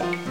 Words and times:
감사합니다. 0.00 0.29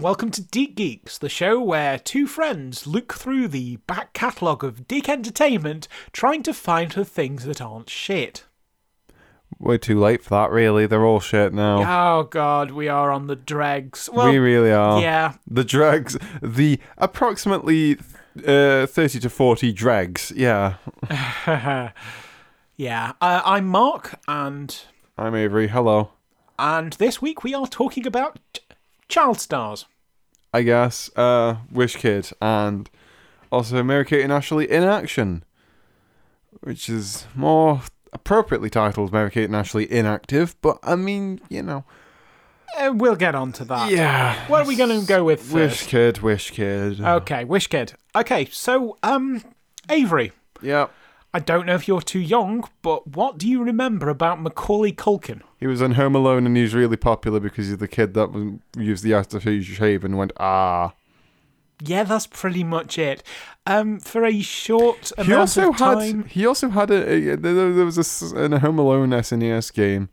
And 0.00 0.04
welcome 0.06 0.30
to 0.30 0.40
DiC 0.42 0.76
Geeks, 0.76 1.18
the 1.18 1.28
show 1.28 1.60
where 1.60 1.98
two 1.98 2.26
friends 2.26 2.86
look 2.86 3.12
through 3.12 3.48
the 3.48 3.76
back 3.86 4.14
catalogue 4.14 4.64
of 4.64 4.88
DiC 4.88 5.10
Entertainment 5.10 5.88
trying 6.10 6.42
to 6.44 6.54
find 6.54 6.90
the 6.92 7.04
things 7.04 7.44
that 7.44 7.60
aren't 7.60 7.90
shit. 7.90 8.46
We're 9.58 9.76
too 9.76 10.00
late 10.00 10.22
for 10.22 10.30
that, 10.30 10.50
really. 10.50 10.86
They're 10.86 11.04
all 11.04 11.20
shit 11.20 11.52
now. 11.52 11.82
Oh 11.82 12.22
god, 12.22 12.70
we 12.70 12.88
are 12.88 13.10
on 13.10 13.26
the 13.26 13.36
dregs. 13.36 14.08
Well, 14.10 14.30
we 14.30 14.38
really 14.38 14.72
are. 14.72 15.02
yeah. 15.02 15.34
The 15.46 15.64
dregs. 15.64 16.16
The 16.40 16.80
approximately 16.96 17.98
uh, 18.46 18.86
30 18.86 19.20
to 19.20 19.28
40 19.28 19.70
dregs. 19.74 20.32
Yeah. 20.34 20.76
yeah. 22.78 23.12
Uh, 23.20 23.42
I'm 23.44 23.66
Mark, 23.66 24.18
and 24.26 24.80
I'm 25.18 25.34
Avery. 25.34 25.68
Hello. 25.68 26.12
and 26.58 26.94
this 26.94 27.20
week 27.20 27.44
we 27.44 27.52
are 27.52 27.66
talking 27.66 28.06
about 28.06 28.60
child 29.10 29.40
stars. 29.40 29.86
I 30.52 30.62
guess. 30.62 31.10
Uh, 31.16 31.56
Wish 31.70 31.96
Kid. 31.96 32.30
And 32.40 32.88
also 33.52 33.82
Mary 33.82 34.04
Kate 34.04 34.22
and 34.22 34.32
Ashley 34.32 34.70
in 34.70 34.82
action. 34.82 35.44
Which 36.60 36.88
is 36.88 37.26
more 37.34 37.82
appropriately 38.12 38.70
titled 38.70 39.12
Mary 39.12 39.30
Kate 39.30 39.44
and 39.44 39.56
Ashley 39.56 39.90
Inactive. 39.90 40.56
But, 40.62 40.78
I 40.82 40.96
mean, 40.96 41.40
you 41.48 41.62
know. 41.62 41.84
Uh, 42.78 42.92
we'll 42.94 43.16
get 43.16 43.34
on 43.34 43.52
to 43.52 43.64
that. 43.64 43.90
Yeah. 43.90 44.46
What 44.48 44.62
are 44.62 44.68
we 44.68 44.76
going 44.76 45.00
to 45.00 45.06
go 45.06 45.24
with 45.24 45.40
First? 45.40 45.54
Wish? 45.54 45.86
Kid, 45.86 46.18
Wish 46.18 46.50
Kid. 46.52 47.00
Okay, 47.00 47.44
Wish 47.44 47.66
Kid. 47.66 47.94
Okay, 48.14 48.46
so 48.50 48.96
um, 49.02 49.42
Avery. 49.88 50.32
Yeah. 50.62 50.88
I 51.32 51.38
don't 51.38 51.66
know 51.66 51.74
if 51.74 51.86
you're 51.86 52.02
too 52.02 52.20
young, 52.20 52.68
but 52.82 53.06
what 53.06 53.38
do 53.38 53.48
you 53.48 53.62
remember 53.62 54.08
about 54.08 54.40
Macaulay 54.40 54.92
Culkin? 54.92 55.42
He 55.60 55.66
was 55.66 55.82
on 55.82 55.92
Home 55.92 56.14
Alone 56.16 56.46
and 56.46 56.56
he's 56.56 56.74
really 56.74 56.96
popular 56.96 57.38
because 57.38 57.68
he's 57.68 57.76
the 57.76 57.86
kid 57.88 58.14
that 58.14 58.32
was- 58.32 58.54
used 58.76 59.04
the 59.04 59.14
artificial 59.14 59.74
shave 59.74 60.04
and 60.04 60.16
went, 60.16 60.32
ah. 60.40 60.94
Yeah, 61.82 62.02
that's 62.04 62.26
pretty 62.26 62.64
much 62.64 62.98
it. 62.98 63.22
Um, 63.66 64.00
for 64.00 64.24
a 64.24 64.40
short 64.40 65.12
amount 65.16 65.28
He 65.28 65.34
also 65.34 65.68
of 65.70 65.76
time, 65.78 66.22
had 66.24 66.32
he 66.32 66.46
also 66.46 66.68
had 66.70 66.90
a, 66.90 67.32
a 67.32 67.36
there, 67.36 67.84
was 67.84 68.32
a 68.32 68.36
a 68.36 68.58
Home 68.58 68.78
Alone 68.78 69.10
SNES 69.10 69.72
game 69.72 70.08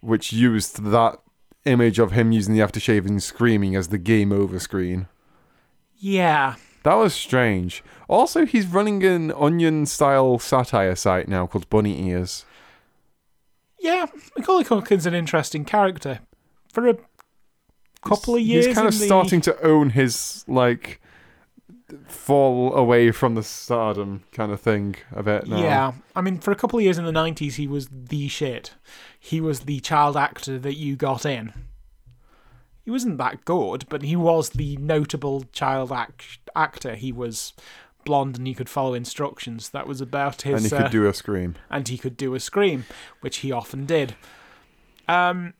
which 0.00 0.32
used 0.32 0.82
that 0.84 1.18
image 1.64 2.00
of 2.00 2.10
him 2.12 2.32
using 2.32 2.54
the 2.54 2.60
aftershave 2.60 3.06
and 3.06 3.22
screaming 3.22 3.76
as 3.76 3.88
the 3.88 3.98
game 3.98 4.32
over 4.32 4.58
screen. 4.58 5.06
yeah, 5.98 6.54
That 6.82 6.94
was 6.94 7.14
strange. 7.14 7.84
Also, 8.08 8.44
he's 8.44 8.66
running 8.66 9.04
an 9.04 9.30
onion 9.32 9.86
style 9.86 10.40
satire 10.40 10.96
site 10.96 11.28
now 11.28 11.46
called 11.46 11.70
Bunny 11.70 12.08
Ears. 12.08 12.44
Yeah, 13.82 14.06
Macaulay 14.38 14.64
Culkin's 14.64 15.04
an 15.06 15.14
interesting 15.14 15.64
character. 15.64 16.20
For 16.72 16.88
a 16.88 16.96
couple 18.02 18.36
of 18.36 18.40
years, 18.40 18.66
he's 18.66 18.74
kind 18.74 18.88
of 18.88 18.98
the- 18.98 19.04
starting 19.06 19.40
to 19.42 19.60
own 19.62 19.90
his 19.90 20.44
like 20.48 21.00
fall 22.06 22.74
away 22.74 23.10
from 23.10 23.34
the 23.34 23.42
stardom 23.42 24.22
kind 24.32 24.50
of 24.50 24.60
thing 24.60 24.96
a 25.14 25.22
bit 25.22 25.46
now. 25.46 25.58
Yeah, 25.62 25.92
I 26.16 26.20
mean, 26.22 26.38
for 26.38 26.50
a 26.50 26.56
couple 26.56 26.78
of 26.78 26.84
years 26.84 26.96
in 26.98 27.04
the 27.04 27.12
'90s, 27.12 27.54
he 27.54 27.66
was 27.66 27.88
the 27.90 28.28
shit. 28.28 28.72
He 29.18 29.40
was 29.40 29.60
the 29.60 29.80
child 29.80 30.16
actor 30.16 30.58
that 30.58 30.76
you 30.76 30.96
got 30.96 31.26
in. 31.26 31.52
He 32.84 32.90
wasn't 32.90 33.18
that 33.18 33.44
good, 33.44 33.84
but 33.88 34.02
he 34.02 34.16
was 34.16 34.50
the 34.50 34.76
notable 34.78 35.44
child 35.52 35.92
act- 35.92 36.40
actor. 36.56 36.94
He 36.96 37.12
was 37.12 37.52
blonde 38.04 38.38
and 38.38 38.46
he 38.46 38.54
could 38.54 38.68
follow 38.68 38.94
instructions. 38.94 39.70
That 39.70 39.86
was 39.86 40.00
about 40.00 40.42
his. 40.42 40.64
and 40.64 40.70
he 40.72 40.76
uh, 40.76 40.82
could 40.82 40.92
do 40.92 41.06
a 41.06 41.14
scream. 41.14 41.56
and 41.70 41.88
he 41.88 41.98
could 41.98 42.16
do 42.16 42.34
a 42.34 42.40
scream, 42.40 42.84
which 43.20 43.38
he 43.38 43.52
often 43.52 43.86
did. 43.86 44.14
Um, 45.08 45.54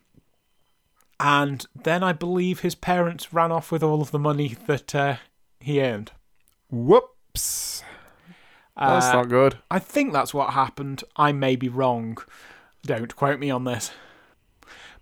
and 1.20 1.66
then 1.81 2.02
I 2.02 2.12
believe 2.12 2.60
his 2.60 2.75
parents 2.75 3.32
ran 3.32 3.52
off 3.52 3.70
with 3.70 3.82
all 3.82 4.00
of 4.02 4.10
the 4.10 4.19
money 4.19 4.56
that 4.66 4.94
uh, 4.94 5.16
he 5.60 5.81
earned. 5.82 6.12
Whoops. 6.70 7.82
That's 8.76 9.06
Uh, 9.06 9.12
not 9.12 9.28
good. 9.28 9.58
I 9.70 9.78
think 9.78 10.12
that's 10.12 10.32
what 10.34 10.50
happened. 10.54 11.04
I 11.16 11.32
may 11.32 11.56
be 11.56 11.69
wrong. 11.69 12.19
Don't 12.84 13.14
quote 13.14 13.38
me 13.38 13.50
on 13.50 13.64
this. 13.64 13.92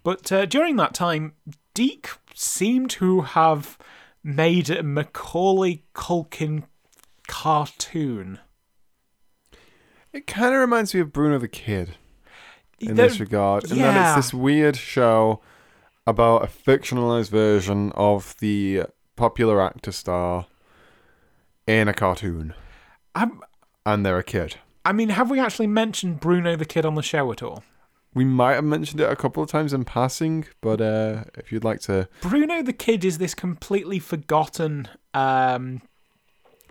But 0.03 0.31
uh, 0.33 0.47
during 0.47 0.77
that 0.77 0.93
time, 0.95 1.35
DiC 1.75 2.09
seemed 2.35 2.91
to 2.91 3.21
have 3.23 3.79
made 4.25 4.69
a 4.69 4.83
Macaulay 4.83 5.85
Culkin 5.95 6.65
cartoon. 7.31 8.41
It 10.13 10.27
kind 10.27 10.53
of 10.53 10.61
reminds 10.61 10.93
me 10.93 11.01
of 11.01 11.13
Bruno 11.13 11.39
the 11.39 11.47
Kid 11.47 11.97
in 12.81 12.97
this 12.97 13.21
regard. 13.21 13.63
And 13.71 13.81
then 13.81 13.95
yeah. 13.95 14.17
it's 14.17 14.27
this 14.27 14.35
weird 14.35 14.77
show 14.77 15.41
about 16.09 16.43
a 16.43 16.49
fictionalized 16.49 17.31
version 17.31 17.93
of 17.93 18.35
the 18.41 18.83
popular 19.15 19.63
actor 19.63 19.93
star 19.93 20.47
in 21.69 21.87
a 21.87 21.95
cartoon. 21.95 22.53
I'm- 23.15 23.43
And 23.87 24.05
they're 24.05 24.19
a 24.19 24.25
kid. 24.25 24.57
I 24.85 24.93
mean, 24.93 25.11
have 25.11 25.31
we 25.31 25.39
actually 25.39 25.69
mentioned 25.69 26.19
Bruno 26.19 26.57
the 26.57 26.65
Kid 26.65 26.85
on 26.85 26.97
the 26.97 27.03
show 27.03 27.31
at 27.31 27.43
all? 27.43 27.63
We 28.13 28.25
might 28.25 28.55
have 28.55 28.65
mentioned 28.65 29.01
it 29.01 29.09
a 29.09 29.15
couple 29.15 29.41
of 29.43 29.49
times 29.49 29.73
in 29.73 29.85
passing, 29.85 30.47
but 30.61 30.81
uh, 30.81 31.25
if 31.37 31.53
you'd 31.53 31.63
like 31.63 31.81
to. 31.83 32.09
Bruno 32.23 32.61
the 32.63 32.73
Kid 32.73 33.05
is 33.05 33.19
this 33.19 33.35
completely 33.35 34.01
forgotten. 34.01 34.89
Um, 35.15 35.83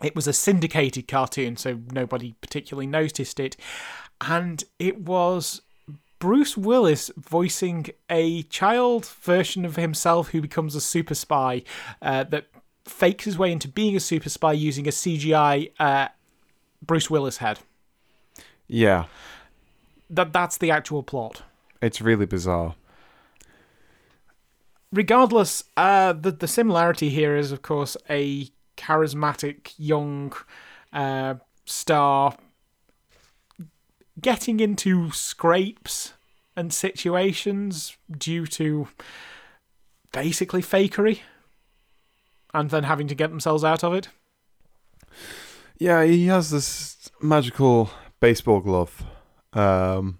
it 0.03 0.15
was 0.15 0.27
a 0.27 0.33
syndicated 0.33 1.07
cartoon, 1.07 1.57
so 1.57 1.79
nobody 1.91 2.33
particularly 2.41 2.87
noticed 2.87 3.39
it. 3.39 3.55
And 4.21 4.63
it 4.79 5.01
was 5.01 5.61
Bruce 6.19 6.57
Willis 6.57 7.11
voicing 7.17 7.87
a 8.09 8.43
child 8.43 9.05
version 9.05 9.65
of 9.65 9.75
himself 9.77 10.29
who 10.29 10.41
becomes 10.41 10.75
a 10.75 10.81
super 10.81 11.15
spy 11.15 11.63
uh, 12.01 12.23
that 12.25 12.47
fakes 12.85 13.25
his 13.25 13.37
way 13.37 13.51
into 13.51 13.67
being 13.67 13.95
a 13.95 13.99
super 13.99 14.29
spy 14.29 14.51
using 14.51 14.87
a 14.87 14.91
CGI 14.91 15.71
uh, 15.79 16.07
Bruce 16.85 17.09
Willis 17.09 17.37
head. 17.37 17.59
Yeah, 18.67 19.05
That 20.09 20.31
that's 20.33 20.57
the 20.57 20.71
actual 20.71 21.03
plot. 21.03 21.43
it's 21.81 22.01
really 22.01 22.25
bizarre. 22.25 22.75
regardless, 24.91 25.63
uh, 25.77 26.13
the 26.13 26.31
the 26.31 26.47
similarity 26.47 27.09
here 27.09 27.35
is, 27.35 27.51
of 27.51 27.61
course, 27.61 27.95
a 28.09 28.49
charismatic 28.79 29.73
young 29.77 30.33
uh, 30.93 31.35
star 31.65 32.35
getting 34.21 34.59
into 34.59 35.11
scrapes 35.11 36.13
and 36.55 36.73
situations 36.73 37.95
due 38.11 38.47
to 38.47 38.87
basically 40.11 40.61
fakery, 40.61 41.19
and 42.53 42.69
then 42.69 42.83
having 42.83 43.07
to 43.07 43.15
get 43.15 43.29
themselves 43.29 43.63
out 43.63 43.83
of 43.83 43.93
it. 43.93 44.09
Yeah, 45.77 46.03
he 46.03 46.27
has 46.27 46.49
this 46.49 47.09
magical 47.21 47.91
baseball 48.19 48.59
glove. 48.59 49.03
Um, 49.53 50.17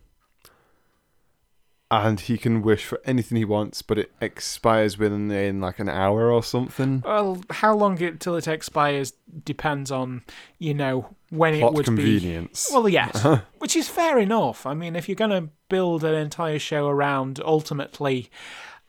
and 1.92 2.20
he 2.20 2.38
can 2.38 2.62
wish 2.62 2.86
for 2.86 3.02
anything 3.04 3.38
he 3.38 3.46
wants, 3.46 3.82
but 3.82 3.98
it 3.98 4.12
expires 4.22 4.98
within 4.98 5.32
in 5.32 5.60
like 5.60 5.80
an 5.80 5.90
hour 5.90 6.32
or 6.32 6.44
something. 6.44 7.02
Well, 7.04 7.42
how 7.50 7.76
long 7.76 8.00
it 8.00 8.20
till 8.20 8.36
it 8.36 8.48
expires 8.48 9.14
depends 9.44 9.92
on 9.92 10.24
you 10.60 10.74
know 10.74 11.16
when 11.30 11.56
it 11.56 11.62
Plot 11.62 11.74
would 11.74 11.86
be. 11.86 11.96
convenience. 11.96 12.70
Well, 12.72 12.88
yes, 12.88 13.26
which 13.58 13.76
is 13.76 13.88
fair 13.88 14.20
enough. 14.20 14.66
I 14.66 14.74
mean, 14.74 14.96
if 14.96 15.10
you're 15.10 15.16
going 15.16 15.32
to 15.32 15.50
build 15.68 16.04
an 16.04 16.14
entire 16.14 16.60
show 16.60 16.88
around 16.88 17.40
ultimately 17.44 18.30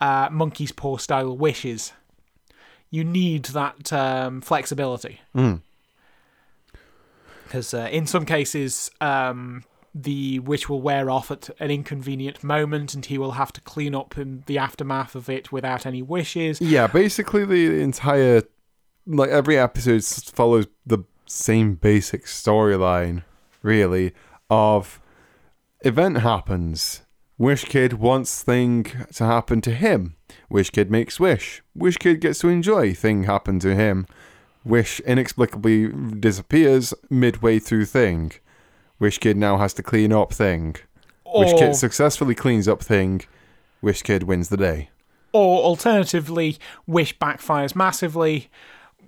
uh, 0.00 0.28
monkey's 0.30 0.72
paw 0.72 0.98
style 0.98 1.34
wishes, 1.36 1.92
you 2.90 3.04
need 3.04 3.46
that 3.46 3.92
um, 3.92 4.40
flexibility. 4.42 5.20
Mm. 5.34 5.62
Because 7.44 7.74
uh, 7.74 7.88
in 7.90 8.06
some 8.06 8.24
cases, 8.26 8.90
um, 9.00 9.64
the 9.94 10.38
wish 10.40 10.68
will 10.68 10.80
wear 10.80 11.10
off 11.10 11.30
at 11.30 11.50
an 11.58 11.70
inconvenient 11.70 12.44
moment, 12.44 12.94
and 12.94 13.06
he 13.06 13.18
will 13.18 13.32
have 13.32 13.52
to 13.54 13.60
clean 13.60 13.94
up 13.94 14.16
in 14.16 14.44
the 14.46 14.58
aftermath 14.58 15.14
of 15.14 15.28
it 15.28 15.50
without 15.50 15.86
any 15.86 16.02
wishes. 16.02 16.60
Yeah, 16.60 16.86
basically 16.86 17.44
the 17.44 17.80
entire 17.80 18.42
like 19.06 19.30
every 19.30 19.58
episode 19.58 20.04
follows 20.04 20.66
the 20.86 21.04
same 21.26 21.74
basic 21.74 22.24
storyline, 22.26 23.24
really, 23.62 24.12
of 24.48 25.00
event 25.82 26.18
happens. 26.18 27.02
Wish 27.38 27.64
Kid 27.64 27.94
wants 27.94 28.42
thing 28.42 28.84
to 29.14 29.24
happen 29.24 29.60
to 29.62 29.72
him. 29.72 30.16
Wish 30.50 30.70
Kid 30.70 30.90
makes 30.90 31.18
wish. 31.18 31.62
Wish 31.74 31.96
Kid 31.96 32.20
gets 32.20 32.40
to 32.40 32.48
enjoy 32.48 32.92
thing 32.92 33.24
happen 33.24 33.58
to 33.60 33.74
him. 33.74 34.06
Wish 34.62 35.00
inexplicably 35.00 35.88
disappears 35.88 36.92
midway 37.08 37.58
through 37.58 37.86
thing. 37.86 38.32
Wish 39.00 39.18
Kid 39.18 39.36
now 39.36 39.58
has 39.58 39.74
to 39.74 39.82
clean 39.82 40.12
up 40.12 40.32
thing. 40.32 40.76
Wish 41.34 41.52
Or, 41.52 41.58
Kid 41.58 41.74
successfully 41.74 42.34
cleans 42.36 42.68
up 42.68 42.82
thing. 42.82 43.22
Wish 43.82 44.02
Kid 44.02 44.22
wins 44.24 44.48
the 44.50 44.56
day. 44.56 44.90
or 45.32 45.62
alternatively, 45.62 46.58
Wish 46.86 47.18
backfires 47.18 47.74
massively. 47.74 48.48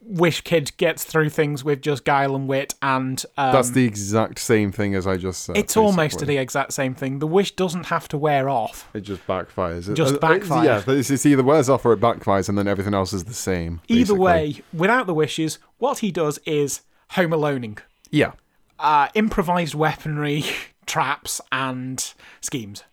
Wish 0.05 0.41
Kid 0.41 0.77
gets 0.79 1.05
through 1.05 1.29
things 1.31 1.63
with 1.63 1.81
just 1.81 2.05
guile 2.05 2.35
and 2.35 2.49
wit, 2.49 2.75
and 2.83 3.25
um, 3.37 3.53
That's 3.53 3.71
the 3.71 3.85
exact 3.85 4.41
same 4.41 4.73
thing 4.73 4.97
as 4.97 5.07
I 5.07 5.17
just 5.17 5.45
said. 5.45 5.57
it's 5.57 5.77
almost 5.77 5.97
basically. 6.17 6.35
the 6.35 6.41
exact 6.41 6.73
same 6.73 6.95
thing. 6.95 7.21
The 7.21 7.27
wish 7.29 7.55
doesn't 7.55 7.87
have 7.87 8.09
to 8.09 8.19
wear 8.19 8.49
off. 8.49 8.89
It 8.95 9.03
just 9.03 9.25
backfires. 9.29 9.89
It- 9.89 9.95
Just 9.95 10.15
uh, 10.15 10.17
uh, 10.17 10.21
backfires. 10.21 10.65
Yeah, 10.65 10.95
it's, 10.95 11.09
it's 11.11 11.25
either 11.25 11.45
wears 11.45 11.69
off 11.69 11.85
or 11.87 11.93
it 11.93 12.01
backfires, 12.01 12.49
and 12.49 12.59
then 12.59 12.67
everything 12.67 12.95
else 12.95 13.13
is 13.13 13.25
the 13.25 13.35
same. 13.35 13.81
Either 13.87 14.15
way, 14.15 14.57
without 14.73 15.07
the 15.07 15.15
wishes, 15.15 15.59
what 15.79 15.99
he 15.99 16.11
does 16.11 16.39
is 16.47 16.81
home 17.11 17.31
aloning. 17.31 17.79
Yeah. 18.11 18.33
Uh, 18.83 19.09
improvised 19.15 19.75
weaponry, 19.75 20.45
traps, 20.87 21.41
and 21.51 22.13
schemes. 22.43 22.85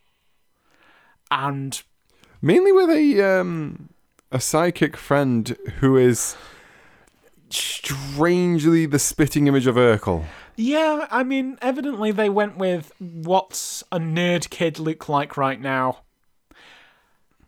And 1.32 1.82
Mainly 2.42 2.72
with 2.72 2.90
a 2.90 3.40
um 3.42 3.90
a 4.32 4.40
psychic 4.40 4.96
friend 4.96 5.58
who 5.80 5.98
is 5.98 6.38
strangely 7.50 8.86
the 8.86 9.00
spitting 9.00 9.48
image 9.48 9.68
of 9.68 9.76
Urkel. 9.76 10.26
yeah, 10.56 11.08
I 11.12 11.24
mean, 11.24 11.58
evidently 11.62 12.12
they 12.12 12.30
went 12.30 12.58
with 12.58 12.92
what's 13.00 13.84
a 13.92 14.00
nerd 14.00 14.50
kid 14.50 14.80
look 14.80 15.10
like 15.10 15.36
right 15.38 15.60
now. 15.60 16.00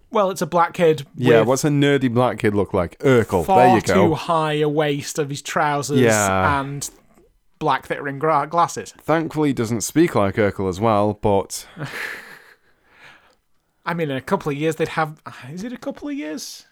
Well, 0.10 0.30
it's 0.30 0.42
a 0.42 0.46
black 0.48 0.74
kid. 0.74 1.06
Yeah, 1.16 1.42
what's 1.44 1.64
a 1.64 1.70
nerdy 1.70 2.14
black 2.14 2.38
kid 2.40 2.54
look 2.54 2.74
like? 2.74 3.00
Urkel. 3.00 3.46
far 3.46 3.60
there 3.60 3.76
you 3.76 3.82
too 3.82 3.94
go. 3.94 4.16
high 4.16 4.56
a 4.56 4.68
waist 4.68 5.18
of 5.20 5.30
his 5.30 5.42
trousers 5.42 6.00
Yeah. 6.02 6.60
and 6.60 6.90
black 7.62 7.86
thick 7.86 8.02
ring 8.02 8.20
gra- 8.20 8.48
glasses. 8.50 8.92
Thankfully, 8.98 9.50
he 9.50 9.54
doesn't 9.54 9.82
speak 9.82 10.16
like 10.16 10.36
Urkel 10.36 10.68
as 10.68 10.82
well, 10.82 11.14
but 11.14 11.66
I 13.86 13.94
mean, 13.94 14.10
in 14.10 14.18
a 14.18 14.22
couple 14.22 14.52
of 14.52 14.58
years 14.58 14.76
they'd 14.76 14.88
have. 14.90 15.22
Uh, 15.26 15.32
is 15.54 15.64
it 15.64 15.72
a 15.72 15.78
couple 15.78 16.10
of 16.10 16.16
years? 16.16 16.66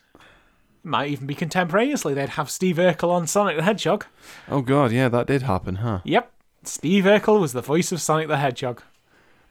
Might 0.84 1.12
even 1.12 1.28
be 1.28 1.36
contemporaneously. 1.36 2.14
They'd 2.16 2.30
have 2.30 2.50
Steve 2.50 2.78
Urkel 2.78 3.12
on 3.12 3.28
Sonic 3.28 3.56
the 3.58 3.64
Hedgehog. 3.64 4.06
oh 4.50 4.62
god, 4.62 4.92
yeah, 4.92 5.08
that 5.10 5.28
did 5.28 5.44
happen, 5.44 5.76
huh? 5.76 6.00
Yep, 6.06 6.32
Steve 6.64 7.04
Urkel 7.04 7.40
was 7.40 7.54
the 7.54 7.62
voice 7.62 7.92
of 7.92 8.02
Sonic 8.02 8.28
the 8.28 8.38
Hedgehog. 8.38 8.82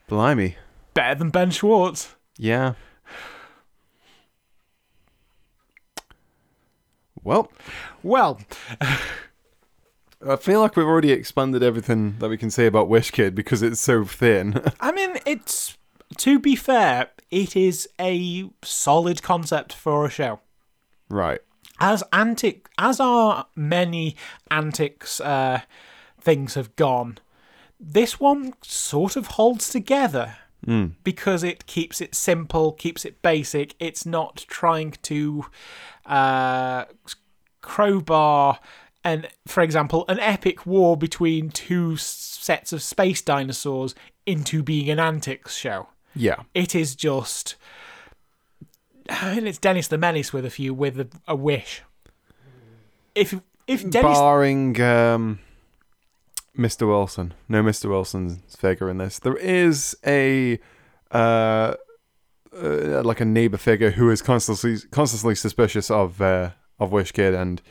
Blimey. 0.09 0.57
Better 0.95 1.15
than 1.15 1.31
Ben 1.31 1.53
Schwartz. 1.53 2.17
Yeah. 2.37 2.73
Well, 7.23 7.53
Well, 8.03 8.41
I 10.27 10.37
feel 10.37 10.61
like 10.61 10.77
we've 10.77 10.87
already 10.87 11.13
expanded 11.13 11.63
everything 11.63 12.17
that 12.19 12.29
we 12.29 12.37
can 12.37 12.51
say 12.51 12.67
about 12.67 12.89
Wish 12.89 13.11
Kid 13.13 13.35
because 13.35 13.63
it's 13.63 13.81
so 13.81 14.05
thin. 14.05 14.63
I 14.81 14.93
mean, 14.93 15.19
it's 15.25 15.77
to 16.19 16.39
be 16.39 16.57
fair, 16.57 17.11
it 17.31 17.55
is 17.55 17.89
a 18.01 18.51
solid 18.63 19.23
concept 19.23 19.73
for 19.73 20.05
a 20.05 20.11
show. 20.11 20.41
right. 21.09 21.41
As 21.81 22.03
antic 22.13 22.69
as 22.77 22.99
our 22.99 23.47
many 23.55 24.17
antics 24.51 25.21
uh, 25.21 25.61
things 26.21 26.55
have 26.55 26.75
gone, 26.75 27.19
this 27.79 28.19
one 28.19 28.55
sort 28.63 29.15
of 29.15 29.29
holds 29.29 29.71
together 29.71 30.37
because 31.05 31.45
it 31.45 31.67
keeps 31.67 32.01
it 32.01 32.17
simple, 32.17 32.73
keeps 32.73 33.05
it 33.05 33.23
basic. 33.23 33.75
It's 33.79 34.05
not 34.05 34.45
trying 34.49 34.91
to 35.03 35.47
uh, 36.05 36.87
crowbar 37.61 38.59
and, 39.09 39.29
for 39.47 39.63
example, 39.63 40.05
an 40.09 40.21
epic 40.21 40.67
war 40.67 40.97
between 40.97 41.49
two 41.49 41.97
sets 41.97 42.73
of 42.73 42.83
space 42.83 43.23
dinosaurs 43.23 43.95
into 44.27 44.63
being 44.63 44.91
an 44.91 44.99
antics 44.99 45.57
show. 45.57 45.89
Yeah. 46.15 46.43
It 46.55 46.75
is 46.75 46.95
just. 46.95 47.57
I 49.09 49.37
mean, 49.37 49.47
it's 49.47 49.59
Dennis 49.59 49.89
the 49.89 49.97
Menace 49.97 50.33
with 50.33 50.45
a 50.45 50.51
few 50.51 50.75
with 50.75 51.01
a, 51.01 51.09
a 51.27 51.35
wish. 51.35 51.83
If 53.15 53.35
if 53.67 53.89
Dennis, 53.89 54.19
Barring 54.19 54.81
um, 54.83 55.39
Mr. 56.57 56.87
Wilson. 56.87 57.33
No 57.49 57.63
Mr. 57.63 57.89
Wilson's 57.89 58.57
figure 58.57 58.91
in 58.91 58.99
this. 58.99 59.19
There 59.19 59.37
is 59.37 59.97
a 60.07 60.59
uh, 61.11 61.75
uh, 62.53 63.03
like 63.03 63.21
a 63.21 63.25
neighbor 63.25 63.57
figure 63.57 63.93
who 63.93 64.11
is 64.11 64.21
constantly 64.21 64.77
constantly 64.91 65.35
suspicious 65.35 65.91
of 65.91 66.21
uh, 66.21 66.51
of 66.79 66.93
Wish 66.93 67.13
Kid 67.13 67.33
and 67.33 67.63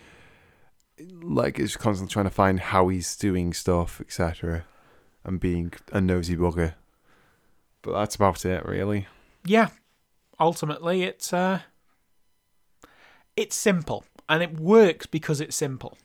like 1.00 1.60
is 1.60 1.78
constantly 1.78 2.12
trying 2.12 2.26
to 2.26 2.32
find 2.32 2.60
how 2.60 2.88
he's 2.88 3.16
doing 3.16 3.54
stuff, 3.54 4.02
etc. 4.02 4.66
And 5.24 5.40
being 5.40 5.74
a 5.92 6.02
nosy 6.02 6.36
bugger. 6.36 6.76
But 7.82 7.94
that's 7.94 8.16
about 8.16 8.46
it, 8.46 8.66
really. 8.66 9.08
yeah, 9.46 9.70
ultimately 10.40 11.04
it's 11.04 11.32
uh, 11.34 11.62
it's 13.36 13.56
simple 13.56 14.04
and 14.30 14.44
it 14.44 14.60
works 14.60 15.06
because 15.06 15.40
it's 15.42 15.56
simple. 15.56 15.98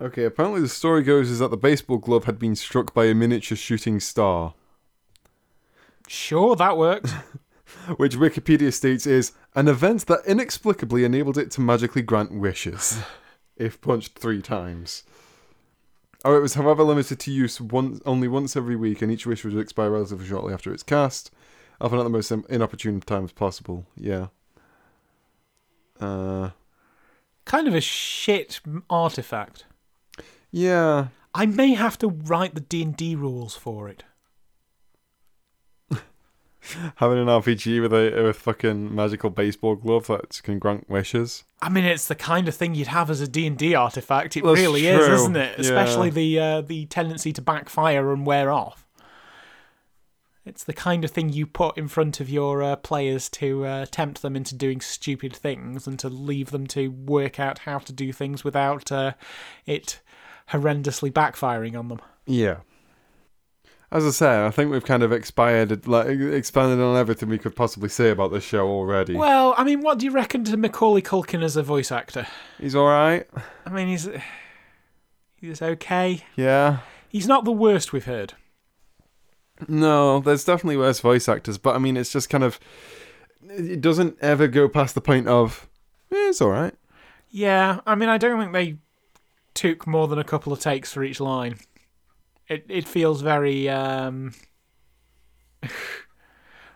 Okay, 0.00 0.24
apparently 0.24 0.60
the 0.60 0.68
story 0.68 1.02
goes 1.02 1.30
is 1.30 1.38
that 1.38 1.50
the 1.50 1.56
baseball 1.56 1.98
glove 1.98 2.24
had 2.24 2.38
been 2.38 2.56
struck 2.56 2.92
by 2.92 3.04
a 3.04 3.14
miniature 3.14 3.56
shooting 3.56 4.00
star. 4.00 4.54
Sure, 6.08 6.56
that 6.56 6.76
works. 6.76 7.12
which 7.96 8.16
Wikipedia 8.16 8.72
states 8.72 9.06
is 9.06 9.32
an 9.54 9.68
event 9.68 10.06
that 10.06 10.20
inexplicably 10.26 11.04
enabled 11.04 11.38
it 11.38 11.50
to 11.52 11.60
magically 11.60 12.02
grant 12.02 12.32
wishes, 12.32 13.00
if 13.56 13.80
punched 13.80 14.18
three 14.18 14.42
times. 14.42 15.04
Oh, 16.24 16.36
it 16.36 16.40
was, 16.40 16.54
however, 16.54 16.84
limited 16.84 17.18
to 17.20 17.32
use 17.32 17.60
once, 17.60 18.00
only 18.06 18.28
once 18.28 18.56
every 18.56 18.76
week, 18.76 19.02
and 19.02 19.10
each 19.10 19.26
wish 19.26 19.44
would 19.44 19.58
expire 19.58 19.90
relatively 19.90 20.26
shortly 20.26 20.54
after 20.54 20.72
its 20.72 20.84
cast, 20.84 21.32
often 21.80 21.98
at 21.98 22.04
the 22.04 22.10
most 22.10 22.30
inopportune 22.30 23.00
times 23.00 23.32
possible. 23.32 23.86
Yeah. 23.96 24.28
Uh, 26.00 26.50
kind 27.44 27.66
of 27.66 27.74
a 27.74 27.80
shit 27.80 28.60
artifact. 28.88 29.64
yeah. 30.50 31.08
I 31.34 31.46
may 31.46 31.72
have 31.72 31.96
to 31.98 32.08
write 32.08 32.54
the 32.54 32.60
D 32.60 32.82
and 32.82 32.94
D 32.96 33.16
rules 33.16 33.56
for 33.56 33.88
it. 33.88 34.04
Having 36.96 37.18
an 37.18 37.26
RPG 37.26 37.80
with 37.82 37.92
a, 37.92 38.22
with 38.22 38.36
fucking 38.36 38.94
magical 38.94 39.30
baseball 39.30 39.76
glove 39.76 40.06
that 40.06 40.40
can 40.42 40.58
grant 40.58 40.88
wishes. 40.88 41.44
I 41.60 41.68
mean, 41.68 41.84
it's 41.84 42.08
the 42.08 42.14
kind 42.14 42.48
of 42.48 42.54
thing 42.54 42.74
you'd 42.74 42.88
have 42.88 43.10
as 43.10 43.20
a 43.20 43.28
D&D 43.28 43.74
artifact. 43.74 44.36
It 44.36 44.44
That's 44.44 44.58
really 44.58 44.86
is, 44.86 45.04
true. 45.04 45.14
isn't 45.14 45.36
it? 45.36 45.58
Yeah. 45.58 45.64
Especially 45.64 46.10
the 46.10 46.38
uh, 46.38 46.60
the 46.60 46.86
tendency 46.86 47.32
to 47.32 47.42
backfire 47.42 48.12
and 48.12 48.24
wear 48.26 48.50
off. 48.50 48.86
It's 50.44 50.64
the 50.64 50.72
kind 50.72 51.04
of 51.04 51.12
thing 51.12 51.32
you 51.32 51.46
put 51.46 51.78
in 51.78 51.86
front 51.86 52.18
of 52.18 52.28
your 52.28 52.62
uh, 52.64 52.76
players 52.76 53.28
to 53.30 53.64
uh, 53.64 53.86
tempt 53.90 54.22
them 54.22 54.34
into 54.34 54.56
doing 54.56 54.80
stupid 54.80 55.34
things 55.34 55.86
and 55.86 55.98
to 56.00 56.08
leave 56.08 56.50
them 56.50 56.66
to 56.68 56.88
work 56.88 57.38
out 57.38 57.60
how 57.60 57.78
to 57.78 57.92
do 57.92 58.12
things 58.12 58.42
without 58.42 58.90
uh, 58.90 59.12
it 59.66 60.00
horrendously 60.50 61.12
backfiring 61.12 61.78
on 61.78 61.88
them. 61.88 62.00
Yeah. 62.26 62.58
As 63.92 64.06
I 64.06 64.10
say, 64.10 64.46
I 64.46 64.50
think 64.50 64.70
we've 64.70 64.84
kind 64.84 65.02
of 65.02 65.12
expired, 65.12 65.86
like 65.86 66.06
expanded 66.08 66.80
on 66.80 66.96
everything 66.96 67.28
we 67.28 67.36
could 67.36 67.54
possibly 67.54 67.90
say 67.90 68.08
about 68.08 68.32
this 68.32 68.42
show 68.42 68.66
already. 68.66 69.14
Well, 69.14 69.54
I 69.58 69.64
mean, 69.64 69.82
what 69.82 69.98
do 69.98 70.06
you 70.06 70.12
reckon 70.12 70.44
to 70.44 70.56
Macaulay 70.56 71.02
Culkin 71.02 71.42
as 71.42 71.56
a 71.56 71.62
voice 71.62 71.92
actor? 71.92 72.26
He's 72.58 72.74
all 72.74 72.86
right. 72.86 73.28
I 73.66 73.70
mean, 73.70 73.88
he's 73.88 74.08
he's 75.36 75.60
okay. 75.60 76.24
Yeah. 76.36 76.78
He's 77.10 77.26
not 77.26 77.44
the 77.44 77.52
worst 77.52 77.92
we've 77.92 78.06
heard. 78.06 78.32
No, 79.68 80.20
there's 80.20 80.44
definitely 80.46 80.78
worse 80.78 81.00
voice 81.00 81.28
actors, 81.28 81.58
but 81.58 81.76
I 81.76 81.78
mean, 81.78 81.98
it's 81.98 82.10
just 82.10 82.30
kind 82.30 82.44
of 82.44 82.58
it 83.46 83.82
doesn't 83.82 84.16
ever 84.22 84.48
go 84.48 84.70
past 84.70 84.94
the 84.94 85.02
point 85.02 85.28
of 85.28 85.68
eh, 86.10 86.28
it's 86.30 86.40
all 86.40 86.48
right. 86.48 86.74
Yeah, 87.28 87.80
I 87.86 87.94
mean, 87.94 88.08
I 88.08 88.16
don't 88.16 88.40
think 88.40 88.54
they 88.54 88.76
took 89.52 89.86
more 89.86 90.08
than 90.08 90.18
a 90.18 90.24
couple 90.24 90.50
of 90.50 90.60
takes 90.60 90.94
for 90.94 91.04
each 91.04 91.20
line. 91.20 91.56
It 92.52 92.66
it 92.68 92.86
feels 92.86 93.22
very 93.22 93.68
um, 93.68 94.34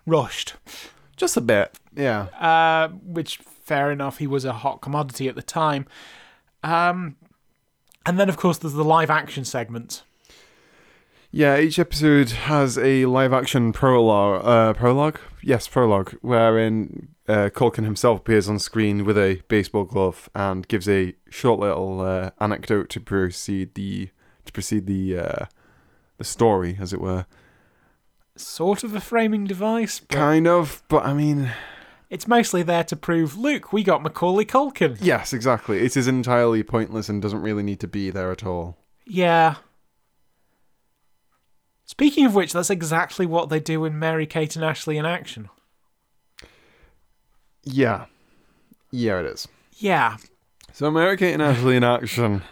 rushed. 0.07 0.55
Just 1.17 1.37
a 1.37 1.41
bit. 1.41 1.79
Yeah. 1.95 2.23
Uh, 2.41 2.89
which 2.89 3.39
fair 3.39 3.91
enough, 3.91 4.19
he 4.19 4.27
was 4.27 4.45
a 4.45 4.53
hot 4.53 4.81
commodity 4.81 5.29
at 5.29 5.35
the 5.35 5.43
time. 5.43 5.87
Um, 6.63 7.17
and 8.05 8.19
then 8.19 8.29
of 8.29 8.37
course 8.37 8.59
there's 8.59 8.75
the 8.75 8.85
live 8.85 9.11
action 9.11 9.45
segment. 9.45 10.03
Yeah, 11.31 11.59
each 11.59 11.79
episode 11.79 12.31
has 12.31 12.79
a 12.79 13.05
live 13.05 13.33
action 13.33 13.73
prologue. 13.73 14.43
Uh, 14.45 14.73
prologue? 14.73 15.19
Yes, 15.43 15.69
prologue, 15.69 16.17
wherein 16.23 17.09
uh, 17.29 17.51
Culkin 17.53 17.85
himself 17.85 18.21
appears 18.21 18.49
on 18.49 18.59
screen 18.59 19.05
with 19.05 19.19
a 19.19 19.43
baseball 19.49 19.85
glove 19.85 20.31
and 20.35 20.67
gives 20.69 20.89
a 20.89 21.15
short 21.29 21.61
little 21.61 22.01
uh, 22.01 22.31
anecdote 22.41 22.89
to 22.91 23.01
proceed 23.01 23.75
the 23.75 24.09
to 24.45 24.53
proceed 24.53 24.87
the 24.87 25.19
uh, 25.19 25.47
the 26.19 26.25
story, 26.25 26.77
as 26.81 26.93
it 26.93 27.01
were. 27.01 27.27
Sort 28.37 28.85
of 28.85 28.95
a 28.95 29.01
framing 29.01 29.45
device, 29.45 30.01
Kind 30.11 30.47
of, 30.47 30.83
but 30.89 31.05
I 31.07 31.15
mean, 31.15 31.51
It's 32.11 32.29
mostly 32.29 32.63
there 32.63 32.85
to 32.85 32.97
prove, 32.97 33.37
look, 33.37 33.73
we 33.73 33.83
got 33.83 34.03
Macaulay 34.03 34.45
Culkin. 34.45 34.99
Yes, 35.01 35.33
exactly. 35.33 35.79
It 35.79 35.97
is 35.97 36.07
entirely 36.07 36.63
pointless 36.63 37.09
and 37.09 37.23
doesn't 37.23 37.41
really 37.41 37.63
need 37.63 37.81
to 37.81 37.89
be 37.89 38.11
there 38.11 38.31
at 38.31 38.45
all. 38.45 38.77
Yeah. 39.07 39.57
Speaking 41.87 42.27
of 42.27 42.35
which, 42.35 42.53
that's 42.53 42.69
exactly 42.71 43.25
what 43.27 43.49
they 43.49 43.61
do 43.61 43.85
in 43.85 43.99
Mary 43.99 44.27
Kate 44.27 44.55
and 44.55 44.65
Ashley 44.65 44.99
in 44.99 45.07
action. 45.07 45.49
Yeah. 47.65 48.07
Yeah, 48.91 49.21
it 49.21 49.27
is. 49.27 49.49
Yeah. 49.79 50.19
So 50.73 50.91
Mary 50.91 51.17
Kate 51.17 51.33
and 51.33 51.43
Ashley 51.43 51.77
in 51.77 51.85
action. 51.85 52.43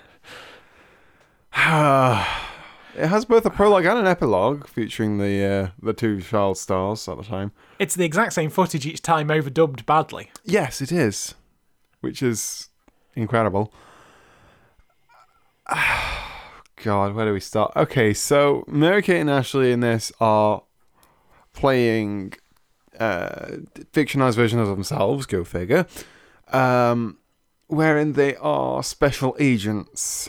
it 2.97 3.09
has 3.09 3.25
both 3.25 3.45
a 3.47 3.51
prologue 3.51 3.85
and 3.85 3.99
an 3.99 4.07
epilogue 4.07 4.67
featuring 4.67 5.19
the 5.19 5.45
uh, 5.45 5.69
the 5.83 5.93
two 5.93 6.21
child 6.21 6.59
stars 6.59 7.09
at 7.09 7.17
the 7.17 7.25
time. 7.25 7.53
It's 7.79 7.95
the 7.95 8.05
exact 8.05 8.33
same 8.33 8.51
footage 8.51 8.87
each 8.87 9.03
time, 9.03 9.29
overdubbed 9.29 9.87
badly. 9.87 10.31
Yes, 10.45 10.81
it 10.81 10.93
is, 10.93 11.35
which 12.01 12.23
is 12.23 12.69
incredible. 13.15 13.73
God, 16.83 17.15
where 17.15 17.27
do 17.27 17.33
we 17.33 17.41
start? 17.41 17.73
Okay, 17.77 18.13
so 18.13 18.65
Mary 18.67 19.03
Kate 19.03 19.21
and 19.21 19.31
Ashley 19.31 19.73
in 19.73 19.81
this 19.81 20.13
are 20.21 20.63
playing 21.55 22.35
uh, 22.99 23.57
fictionalized 23.93 24.37
versions 24.37 24.61
of 24.61 24.69
themselves. 24.69 25.27
Go 25.27 25.45
figure. 25.45 25.87
Um, 26.49 27.19
wherein 27.69 28.13
they 28.13 28.37
are 28.37 28.83
special 28.83 29.35
agents 29.39 30.29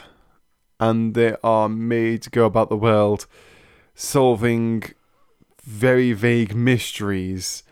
and 0.79 1.13
they 1.13 1.36
are 1.44 1.70
made 1.70 2.22
to 2.24 2.29
go 2.29 2.46
about 2.46 2.70
the 2.70 2.77
world 2.77 3.27
solving 3.96 4.84
very 5.63 6.13
vague 6.13 6.53
mysteries 6.53 7.63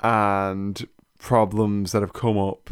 and 0.00 0.86
problems 1.18 1.92
that 1.92 2.02
have 2.02 2.12
come 2.12 2.36
up, 2.36 2.70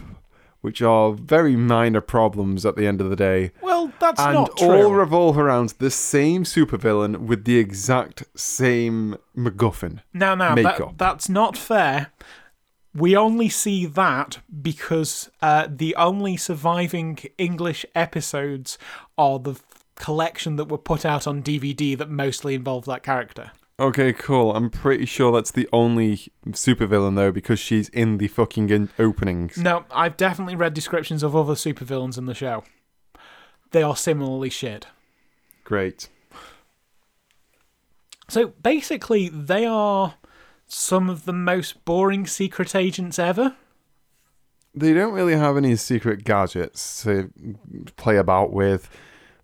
which 0.61 0.83
are 0.83 1.12
very 1.12 1.57
minor 1.57 2.00
problems 2.00 2.66
at 2.66 2.76
the 2.76 2.87
end 2.87 3.00
of 3.00 3.09
the 3.09 3.16
day. 3.16 3.52
Well, 3.62 3.93
that's 3.99 4.21
and 4.21 4.35
not 4.35 4.57
true. 4.57 4.85
all 4.85 4.93
revolve 4.93 5.38
around 5.38 5.75
the 5.78 5.90
same 5.90 6.45
supervillain 6.45 7.21
with 7.21 7.45
the 7.45 7.59
exact 7.59 8.25
same 8.38 9.16
MacGuffin. 9.37 10.00
now, 10.12 10.35
now, 10.35 10.55
that, 10.55 10.99
that's 10.99 11.28
not 11.28 11.57
fair. 11.57 12.12
We 12.97 13.15
only 13.15 13.50
see 13.50 13.85
that 13.85 14.38
because 14.62 15.31
uh, 15.43 15.69
the 15.71 15.95
only 15.97 16.38
surviving 16.38 17.19
English 17.37 17.85
episodes 17.95 18.79
are 19.19 19.38
the 19.38 19.61
collection 19.97 20.57
that 20.57 20.71
were 20.71 20.79
put 20.79 21.05
out 21.05 21.26
on 21.26 21.43
DVD 21.43 21.97
that 21.99 22.09
mostly 22.09 22.55
involve 22.55 22.87
that 22.87 23.03
character. 23.03 23.50
Okay, 23.79 24.15
cool. 24.15 24.57
I'm 24.57 24.71
pretty 24.71 25.05
sure 25.05 25.31
that's 25.31 25.50
the 25.50 25.69
only 25.73 26.29
supervillain 26.49 27.17
though, 27.17 27.33
because 27.33 27.59
she's 27.59 27.91
in 27.91 28.17
the 28.17 28.29
fucking 28.29 28.71
in- 28.71 28.88
openings. 28.99 29.59
No, 29.59 29.85
I've 29.91 30.17
definitely 30.17 30.57
read 30.57 30.73
descriptions 30.73 31.23
of 31.23 31.37
other 31.37 31.55
supervillains 31.55 32.17
in 32.17 32.25
the 32.25 32.35
show. 32.35 32.65
They 33.73 33.83
are 33.83 33.97
similarly 33.97 34.49
shit. 34.49 34.87
Great. 35.65 36.09
So 38.29 38.49
basically, 38.62 39.29
they 39.29 39.67
are 39.67 40.15
some 40.67 41.09
of 41.09 41.25
the 41.25 41.33
most 41.33 41.85
boring 41.85 42.27
secret 42.27 42.75
agents 42.75 43.19
ever. 43.19 43.57
They 44.75 44.93
don't 44.93 45.15
really 45.15 45.37
have 45.37 45.57
any 45.57 45.77
secret 45.77 46.25
gadgets 46.25 47.03
to 47.05 47.31
play 47.97 48.17
about 48.17 48.53
with. 48.53 48.91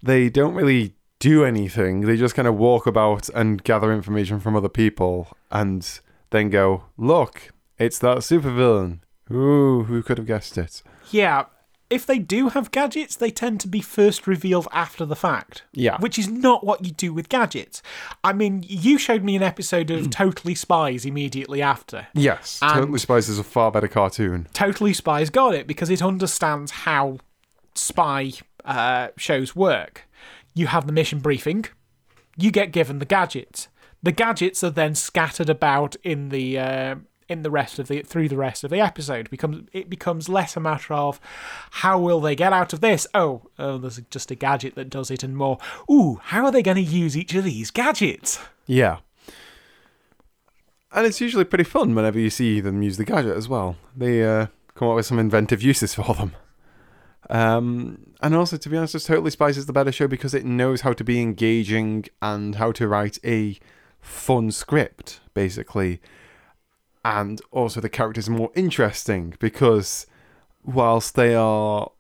They 0.03 0.29
don't 0.29 0.55
really 0.55 0.95
do 1.21 1.45
anything. 1.45 2.03
They 2.03 2.17
just 2.17 2.35
kind 2.35 2.49
of 2.49 2.57
walk 2.57 2.87
about 2.87 3.29
and 3.31 3.63
gather 3.63 3.93
information 3.93 4.41
from 4.41 4.57
other 4.57 4.69
people 4.69 5.29
and 5.51 6.01
then 6.31 6.51
go, 6.51 6.85
look, 6.99 7.53
it's 7.79 7.99
that 8.01 8.19
supervillain. 8.19 8.99
Ooh, 9.31 9.85
who 9.85 10.03
could 10.03 10.19
have 10.19 10.27
guessed 10.27 10.59
it? 10.59 10.83
Yeah, 11.11 11.45
if 11.93 12.07
they 12.07 12.19
do 12.19 12.49
have 12.49 12.71
gadgets, 12.71 13.15
they 13.15 13.31
tend 13.31 13.61
to 13.61 13.69
be 13.69 13.83
first 13.83 14.27
revealed 14.27 14.67
after 14.73 15.05
the 15.05 15.15
fact. 15.15 15.65
Yeah. 15.73 15.99
Which 15.99 16.19
is 16.19 16.27
not 16.27 16.65
what 16.65 16.85
you 16.85 16.93
do 16.93 17.13
with 17.13 17.29
gadgets. 17.29 17.83
I 18.25 18.33
mean, 18.33 18.65
you 18.67 18.97
showed 18.97 19.23
me 19.23 19.37
an 19.37 19.43
episode 19.43 19.91
of 19.91 20.09
Totally 20.11 20.55
Spies 20.55 21.05
immediately 21.05 21.61
after. 21.61 22.09
Yes, 22.15 22.61
Totally 22.61 22.99
Spies 22.99 23.29
is 23.29 23.39
a 23.39 23.45
far 23.45 23.71
better 23.71 23.89
cartoon. 23.89 24.49
Totally 24.55 24.95
Spies 24.95 25.29
got 25.29 25.55
it 25.55 25.67
because 25.67 25.91
it 25.91 26.01
understands 26.01 26.71
how 26.71 27.19
spy 27.75 28.33
uh, 28.65 29.09
shows 29.17 29.55
work. 29.55 30.09
You 30.55 30.69
have 30.69 30.87
the 30.87 30.93
mission 30.93 31.19
briefing, 31.19 31.67
you 32.37 32.51
get 32.51 32.73
given 32.73 32.99
the 32.99 33.05
gadgets. 33.05 33.69
The 34.03 34.13
gadgets 34.13 34.65
are 34.65 34.71
then 34.71 34.95
scattered 34.95 35.49
about 35.49 35.97
in 36.03 36.31
the 36.31 36.59
uh, 36.59 36.95
in 37.33 37.43
the 37.43 37.51
rest 37.51 37.79
of 37.79 37.89
the 37.89 38.03
through 38.03 38.29
the 38.29 38.37
rest 38.37 38.63
of 38.63 38.71
the 38.71 38.81
episode. 38.81 39.29
becomes 39.31 39.69
it 39.73 39.91
becomes 39.91 40.29
less 40.29 40.57
a 40.57 40.61
matter 40.61 40.95
of 40.95 41.21
how 41.71 41.99
will 41.99 42.21
they 42.21 42.37
get 42.37 42.53
out 42.53 42.73
of 42.73 42.81
this? 42.81 43.07
Oh, 43.15 43.43
oh, 43.59 43.79
there's 43.79 44.01
just 44.11 44.31
a 44.31 44.37
gadget 44.37 44.75
that 44.77 44.91
does 44.91 45.11
it, 45.11 45.23
and 45.23 45.37
more. 45.37 45.59
Ooh, 45.91 46.21
how 46.23 46.45
are 46.45 46.53
they 46.53 46.63
going 46.63 46.77
to 46.77 46.83
use 46.83 47.17
each 47.17 47.35
of 47.35 47.45
these 47.45 47.71
gadgets? 47.71 48.39
Yeah. 48.67 48.99
And 50.93 51.07
it's 51.07 51.21
usually 51.21 51.45
pretty 51.45 51.65
fun 51.65 51.95
whenever 51.95 52.19
you 52.19 52.29
see 52.29 52.61
them 52.61 52.83
use 52.83 52.99
the 52.99 53.05
gadget 53.05 53.37
as 53.37 53.49
well. 53.49 53.77
They 53.97 54.23
uh, 54.25 54.47
come 54.75 54.89
up 54.89 54.97
with 54.97 55.07
some 55.07 55.19
inventive 55.19 55.63
uses 55.63 55.95
for 55.95 56.15
them. 56.15 56.35
Um, 57.31 58.15
and 58.21 58.35
also, 58.35 58.57
to 58.57 58.69
be 58.69 58.77
honest, 58.77 58.93
just 58.93 59.07
Totally 59.07 59.31
Spies 59.31 59.57
is 59.57 59.67
the 59.67 59.73
better 59.73 59.93
show 59.93 60.07
because 60.07 60.35
it 60.35 60.45
knows 60.45 60.83
how 60.83 60.93
to 60.93 61.03
be 61.03 61.21
engaging 61.21 62.05
and 62.21 62.57
how 62.57 62.73
to 62.73 62.87
write 62.87 63.19
a 63.25 63.59
fun 64.01 64.51
script, 64.51 65.21
basically. 65.33 66.01
And 67.05 67.41
also, 67.51 67.81
the 67.81 67.89
characters 67.89 68.29
are 68.29 68.33
more 68.33 68.53
interesting 68.55 69.35
because 69.41 70.07
whilst 70.65 71.17
they 71.17 71.35
are 71.35 71.91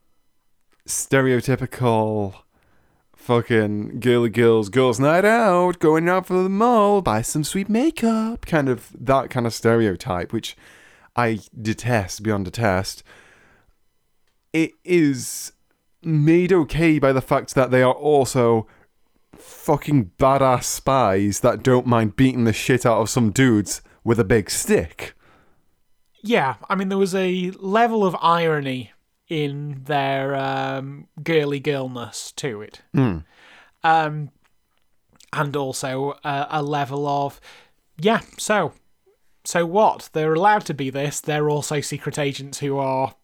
stereotypical 0.87 2.35
fucking 3.17 4.01
girly 4.01 4.31
girls, 4.31 4.69
girls 4.69 4.99
night 5.01 5.25
out, 5.25 5.79
going 5.79 6.09
out 6.09 6.27
for 6.27 6.43
the 6.43 6.49
mall, 6.49 7.03
buy 7.03 7.23
some 7.23 7.45
sweet 7.45 7.69
makeup, 7.69 8.47
kind 8.47 8.69
of 8.69 8.91
that 8.99 9.31
kind 9.31 9.47
of 9.47 9.55
stereotype, 9.55 10.33
which 10.33 10.57
I 11.15 11.41
detest 11.61 12.23
beyond 12.23 12.47
detest. 12.47 13.03
It 14.53 14.73
is 14.85 15.53
made 16.03 16.53
okay 16.53 16.99
by 16.99 17.13
the 17.13 17.21
fact 17.21 17.55
that 17.55 17.71
they 17.71 17.83
are 17.83 17.95
also 17.95 18.67
fucking 19.37 20.13
badass 20.19 20.65
spies 20.65 21.41
that 21.41 21.63
don't 21.63 21.87
mind 21.87 22.17
beating 22.17 22.45
the 22.45 22.53
shit 22.53 22.85
out 22.85 23.01
of 23.01 23.09
some 23.09 23.31
dudes 23.31 23.83
with 24.05 24.19
a 24.19 24.25
big 24.25 24.51
stick. 24.51 25.15
Yeah, 26.23 26.55
I 26.69 26.75
mean, 26.75 26.89
there 26.89 26.99
was 26.99 27.15
a 27.15 27.51
level 27.59 28.05
of 28.05 28.17
irony 28.21 28.93
in 29.29 29.83
their 29.85 30.35
um, 30.37 31.09
girly 31.23 31.61
girlness 31.61 32.33
to 32.37 32.63
it. 32.63 32.83
Um, 33.83 34.31
and 35.33 35.57
also 35.57 36.19
uh, 36.23 36.47
a 36.51 36.63
level 36.63 37.07
of, 37.09 37.41
yeah, 37.99 38.21
so, 38.39 38.73
so 39.45 39.67
what? 39.67 40.11
They're 40.13 40.35
allowed 40.35 40.65
to 40.67 40.75
be 40.75 40.91
this. 40.91 41.21
They're 41.21 41.51
also 41.51 41.81
secret 41.81 42.19
agents 42.19 42.59
who 42.59 42.79
are 42.79 43.15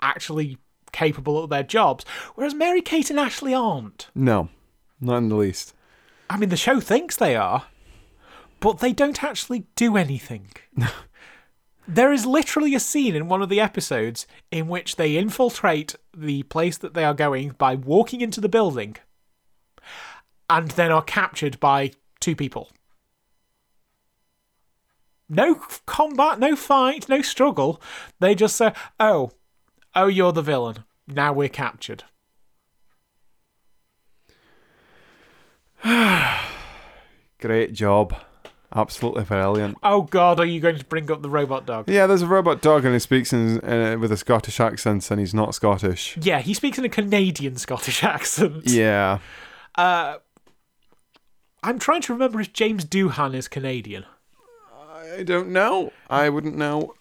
actually 0.00 0.56
capable 0.92 1.42
of 1.42 1.50
their 1.50 1.62
jobs, 1.62 2.04
whereas 2.34 2.54
Mary 2.54 2.80
Kate 2.80 3.10
and 3.10 3.20
Ashley 3.20 3.52
aren't. 3.52 4.08
No, 4.14 4.48
not 5.00 5.18
in 5.18 5.28
the 5.28 5.36
least. 5.36 5.74
I 6.30 6.36
mean, 6.36 6.48
the 6.48 6.56
show 6.56 6.80
thinks 6.80 7.16
they 7.16 7.36
are, 7.36 7.64
but 8.60 8.78
they 8.78 8.92
don't 8.92 9.24
actually 9.24 9.66
do 9.74 9.96
anything. 9.96 10.48
there 11.88 12.12
is 12.12 12.26
literally 12.26 12.74
a 12.74 12.80
scene 12.80 13.16
in 13.16 13.28
one 13.28 13.42
of 13.42 13.48
the 13.48 13.60
episodes 13.60 14.26
in 14.50 14.68
which 14.68 14.96
they 14.96 15.16
infiltrate 15.16 15.96
the 16.16 16.42
place 16.44 16.78
that 16.78 16.94
they 16.94 17.04
are 17.04 17.14
going 17.14 17.50
by 17.58 17.74
walking 17.74 18.20
into 18.20 18.40
the 18.40 18.48
building 18.48 18.96
and 20.48 20.70
then 20.72 20.92
are 20.92 21.02
captured 21.02 21.58
by 21.60 21.92
two 22.20 22.36
people. 22.36 22.70
No 25.28 25.54
combat, 25.86 26.40
no 26.40 26.56
fight, 26.56 27.08
no 27.08 27.22
struggle. 27.22 27.80
They 28.18 28.34
just 28.34 28.56
say, 28.56 28.72
oh, 28.98 29.30
oh, 29.94 30.08
you're 30.08 30.32
the 30.32 30.42
villain. 30.42 30.84
Now 31.06 31.32
we're 31.32 31.48
captured. 31.48 32.02
Great 37.40 37.72
job. 37.72 38.14
Absolutely 38.74 39.24
brilliant. 39.24 39.76
Oh 39.82 40.02
god, 40.02 40.38
are 40.38 40.44
you 40.44 40.60
going 40.60 40.78
to 40.78 40.84
bring 40.84 41.10
up 41.10 41.22
the 41.22 41.30
robot 41.30 41.66
dog? 41.66 41.88
Yeah, 41.90 42.06
there's 42.06 42.22
a 42.22 42.26
robot 42.26 42.62
dog 42.62 42.84
and 42.84 42.94
he 42.94 43.00
speaks 43.00 43.32
in, 43.32 43.58
uh, 43.60 43.96
with 43.98 44.12
a 44.12 44.16
Scottish 44.16 44.60
accent 44.60 45.10
and 45.10 45.18
he's 45.18 45.34
not 45.34 45.54
Scottish. 45.54 46.16
Yeah, 46.20 46.40
he 46.40 46.54
speaks 46.54 46.78
in 46.78 46.84
a 46.84 46.88
Canadian 46.88 47.56
Scottish 47.56 48.04
accent. 48.04 48.62
Yeah. 48.66 49.18
Uh, 49.74 50.18
I'm 51.62 51.78
trying 51.78 52.02
to 52.02 52.12
remember 52.12 52.40
if 52.40 52.52
James 52.52 52.84
Doohan 52.84 53.34
is 53.34 53.48
Canadian. 53.48 54.04
I 55.16 55.24
don't 55.24 55.48
know. 55.48 55.92
I 56.08 56.28
wouldn't 56.28 56.56
know. 56.56 56.94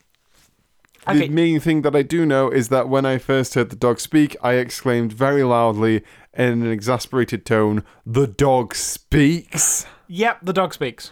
Okay. 1.08 1.20
The 1.20 1.30
main 1.30 1.60
thing 1.60 1.84
that 1.84 1.96
I 1.96 2.02
do 2.02 2.26
know 2.26 2.50
is 2.50 2.70
that 2.70 2.90
when 2.90 3.06
I 3.06 3.20
first 3.20 3.54
heard 3.54 3.70
the 3.70 3.76
dog 3.76 4.00
speak, 4.00 4.36
I 4.42 4.54
exclaimed 4.54 5.14
very 5.14 5.44
loudly 5.44 6.04
in 6.34 6.64
an 6.64 6.72
exasperated 6.72 7.46
tone, 7.46 7.84
The 8.06 8.28
dog 8.28 8.76
speaks! 8.76 9.86
Yep, 10.08 10.40
the 10.44 10.54
dog 10.54 10.74
speaks. 10.74 11.12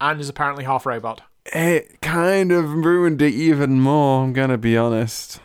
And 0.00 0.20
is 0.20 0.28
apparently 0.28 0.64
half 0.64 0.86
robot. 0.86 1.22
it 1.46 2.00
kind 2.00 2.52
of 2.52 2.70
ruined 2.72 3.22
it 3.22 3.34
even 3.34 3.80
more. 3.80 4.24
I'm 4.24 4.32
gonna 4.32 4.58
be 4.58 4.76
honest. 4.76 5.40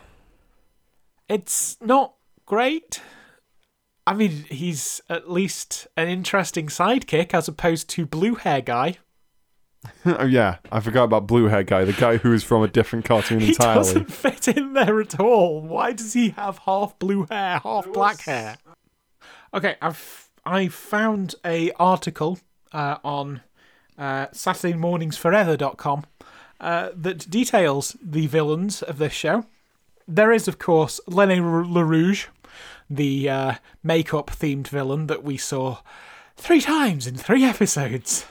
It's 1.28 1.78
not 1.80 2.14
great. 2.46 3.00
I 4.06 4.14
mean, 4.14 4.44
he's 4.50 5.00
at 5.08 5.30
least 5.30 5.86
an 5.96 6.08
interesting 6.08 6.66
sidekick 6.66 7.32
as 7.32 7.48
opposed 7.48 7.88
to 7.90 8.04
blue 8.04 8.34
hair 8.34 8.60
guy. 8.60 8.98
oh 10.04 10.26
yeah, 10.26 10.56
I 10.70 10.80
forgot 10.80 11.04
about 11.04 11.26
blue 11.26 11.46
hair 11.46 11.62
guy, 11.62 11.84
the 11.84 11.92
guy 11.92 12.16
who 12.16 12.32
is 12.32 12.44
from 12.44 12.62
a 12.62 12.68
different 12.68 13.04
cartoon 13.04 13.40
He 13.40 13.48
entirely. 13.48 13.88
He 13.88 13.94
doesn't 14.00 14.12
fit 14.12 14.48
in 14.56 14.74
there 14.74 15.00
at 15.00 15.18
all. 15.18 15.60
Why 15.60 15.92
does 15.92 16.12
he 16.12 16.30
have 16.30 16.58
half 16.58 16.98
blue 16.98 17.26
hair, 17.30 17.60
half 17.62 17.90
black 17.92 18.20
hair? 18.22 18.56
Okay, 19.54 19.76
I've 19.80 20.30
I 20.44 20.68
found 20.68 21.34
a 21.44 21.70
article 21.72 22.38
uh, 22.72 22.98
on 23.04 23.42
uh, 23.98 24.26
SaturdayMorningsForever.com 24.28 26.04
uh, 26.60 26.90
that 26.94 27.30
details 27.30 27.96
the 28.02 28.26
villains 28.26 28.82
of 28.82 28.98
this 28.98 29.12
show. 29.12 29.46
There 30.06 30.32
is, 30.32 30.48
of 30.48 30.58
course, 30.58 31.00
Lenny 31.06 31.38
LaRouge, 31.38 32.26
the 32.88 33.28
uh, 33.28 33.54
makeup 33.82 34.26
themed 34.30 34.68
villain 34.68 35.06
that 35.06 35.24
we 35.24 35.36
saw 35.36 35.78
three 36.36 36.60
times 36.60 37.06
in 37.06 37.16
three 37.16 37.44
episodes. 37.54 38.26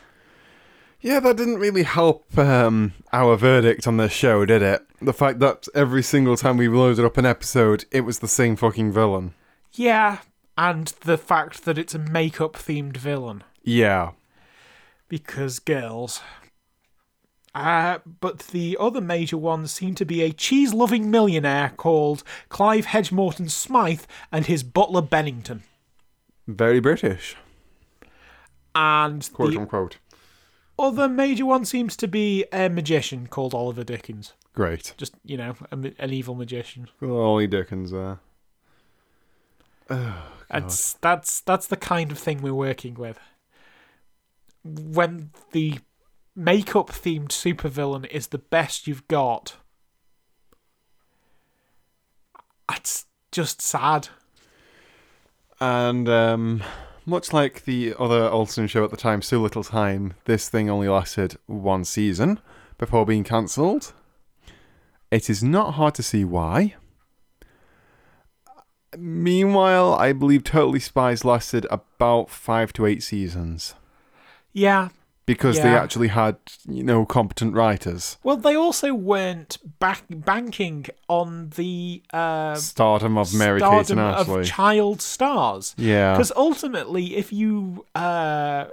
Yeah, 1.01 1.19
that 1.19 1.37
didn't 1.37 1.57
really 1.57 1.83
help 1.83 2.37
um, 2.37 2.93
our 3.11 3.35
verdict 3.35 3.87
on 3.87 3.97
this 3.97 4.11
show, 4.11 4.45
did 4.45 4.61
it? 4.61 4.85
The 5.01 5.13
fact 5.13 5.39
that 5.39 5.67
every 5.73 6.03
single 6.03 6.37
time 6.37 6.57
we 6.57 6.67
loaded 6.67 7.03
up 7.03 7.17
an 7.17 7.25
episode, 7.25 7.85
it 7.91 8.01
was 8.01 8.19
the 8.19 8.27
same 8.27 8.55
fucking 8.55 8.91
villain. 8.91 9.33
Yeah, 9.73 10.19
and 10.57 10.87
the 11.01 11.17
fact 11.17 11.65
that 11.65 11.79
it's 11.79 11.95
a 11.95 11.99
makeup 11.99 12.53
themed 12.53 12.97
villain. 12.97 13.43
Yeah. 13.63 14.11
Because 15.11 15.59
girls. 15.59 16.21
Uh, 17.53 17.97
but 18.21 18.39
the 18.47 18.77
other 18.79 19.01
major 19.01 19.35
ones 19.35 19.69
seem 19.73 19.93
to 19.93 20.05
be 20.05 20.21
a 20.21 20.31
cheese 20.31 20.73
loving 20.73 21.11
millionaire 21.11 21.73
called 21.75 22.23
Clive 22.47 22.85
Hedgemorton 22.85 23.51
Smythe 23.51 24.03
and 24.31 24.45
his 24.45 24.63
butler 24.63 25.01
Bennington. 25.01 25.63
Very 26.47 26.79
British, 26.79 27.35
And 28.73 29.29
quote 29.33 29.51
the 29.51 29.59
unquote. 29.59 29.97
other 30.79 31.09
major 31.09 31.45
one 31.45 31.65
seems 31.65 31.97
to 31.97 32.07
be 32.07 32.45
a 32.53 32.69
magician 32.69 33.27
called 33.27 33.53
Oliver 33.53 33.83
Dickens. 33.83 34.31
Great. 34.53 34.93
Just, 34.95 35.15
you 35.25 35.35
know, 35.35 35.55
a, 35.73 35.91
an 35.99 36.13
evil 36.13 36.35
magician. 36.35 36.87
Ollie 37.01 37.47
Dickens 37.47 37.91
there. 37.91 38.19
That's, 40.49 40.93
that's, 40.93 41.41
that's 41.41 41.67
the 41.67 41.75
kind 41.77 42.13
of 42.13 42.17
thing 42.17 42.41
we're 42.41 42.53
working 42.53 42.93
with. 42.93 43.19
When 44.63 45.31
the 45.51 45.79
makeup 46.35 46.89
themed 46.89 47.29
supervillain 47.29 48.05
is 48.07 48.27
the 48.27 48.37
best 48.37 48.87
you've 48.87 49.07
got, 49.07 49.57
that's 52.69 53.05
just 53.31 53.61
sad. 53.61 54.09
And 55.59 56.07
um, 56.09 56.63
much 57.05 57.33
like 57.33 57.65
the 57.65 57.95
other 57.99 58.29
Olsen 58.29 58.67
show 58.67 58.83
at 58.83 58.91
the 58.91 58.97
time, 58.97 59.21
So 59.21 59.39
Little 59.39 59.63
Time, 59.63 60.13
this 60.25 60.49
thing 60.49 60.69
only 60.69 60.87
lasted 60.87 61.37
one 61.45 61.83
season 61.83 62.39
before 62.77 63.05
being 63.05 63.23
cancelled. 63.23 63.93
It 65.11 65.29
is 65.29 65.43
not 65.43 65.73
hard 65.73 65.95
to 65.95 66.03
see 66.03 66.23
why. 66.23 66.75
Meanwhile, 68.97 69.93
I 69.95 70.13
believe 70.13 70.43
Totally 70.43 70.79
Spies 70.79 71.23
lasted 71.23 71.65
about 71.69 72.29
five 72.29 72.73
to 72.73 72.85
eight 72.85 73.03
seasons 73.03 73.75
Yeah. 74.53 74.89
because 75.25 75.57
they 75.61 75.69
actually 75.69 76.09
had, 76.09 76.35
you 76.67 76.83
know, 76.83 77.05
competent 77.05 77.53
writers. 77.53 78.17
Well, 78.23 78.37
they 78.37 78.55
also 78.55 78.93
weren't 78.93 79.57
back 79.79 80.03
banking 80.09 80.87
on 81.07 81.49
the 81.55 82.03
uh, 82.11 82.55
Stardom 82.55 83.17
of 83.17 83.33
Mary 83.33 83.61
Kate 83.61 83.69
and 83.69 83.85
stardom 83.85 83.99
of 83.99 84.29
Ashley. 84.29 84.43
child 84.45 85.01
stars. 85.01 85.73
yeah. 85.77 86.13
Because 86.13 86.31
ultimately, 86.35 87.15
if 87.15 87.31
you 87.31 87.85
uh, 87.95 88.65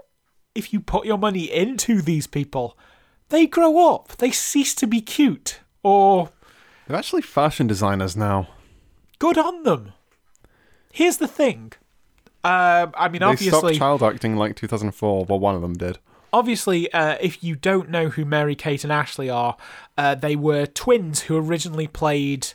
if 0.54 0.72
you 0.72 0.80
put 0.80 1.06
your 1.06 1.18
money 1.18 1.44
into 1.52 2.02
these 2.02 2.26
people, 2.26 2.76
they 3.28 3.46
grow 3.46 3.94
up. 3.94 4.16
They 4.16 4.30
cease 4.32 4.74
to 4.76 4.86
be 4.86 5.00
cute. 5.00 5.60
Or 5.84 6.30
They're 6.86 6.96
actually 6.96 7.22
fashion 7.22 7.66
designers 7.68 8.16
now. 8.16 8.48
good 9.20 9.38
on 9.38 9.62
them. 9.62 9.92
Here's 10.92 11.18
the 11.18 11.28
thing. 11.28 11.72
Uh, 12.48 12.86
I 12.96 13.08
mean, 13.08 13.20
They 13.20 13.36
stopped 13.36 13.54
obviously, 13.54 13.78
child 13.78 14.02
acting 14.02 14.36
like 14.36 14.56
2004. 14.56 15.24
Well, 15.26 15.38
one 15.38 15.54
of 15.54 15.60
them 15.62 15.74
did. 15.74 15.98
obviously, 16.32 16.92
uh, 16.92 17.16
if 17.20 17.42
you 17.44 17.56
don't 17.56 17.88
know 17.90 18.08
who 18.08 18.24
Mary 18.24 18.54
Kate 18.54 18.84
and 18.84 18.92
Ashley 18.92 19.28
are, 19.30 19.56
uh, 19.96 20.14
they 20.14 20.36
were 20.36 20.66
twins 20.66 21.22
who 21.22 21.36
originally 21.36 21.86
played. 21.86 22.48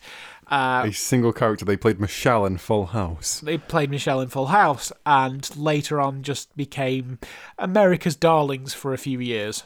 Uh, 0.51 0.84
A 0.88 0.91
single 0.93 1.34
character. 1.34 1.65
They 1.65 1.77
played 1.77 1.99
Michelle 1.99 2.45
in 2.45 2.58
Full 2.58 2.88
House. 2.88 3.39
they 3.39 3.58
played 3.58 3.89
Michelle 3.89 4.19
in 4.21 4.27
Full 4.29 4.47
House, 4.47 4.91
and 5.06 5.56
later 5.56 5.99
on 6.01 6.21
just 6.23 6.56
became 6.58 7.17
America's 7.58 8.15
darlings 8.15 8.73
for 8.73 8.93
a 8.93 8.97
few 8.97 9.19
years. 9.19 9.63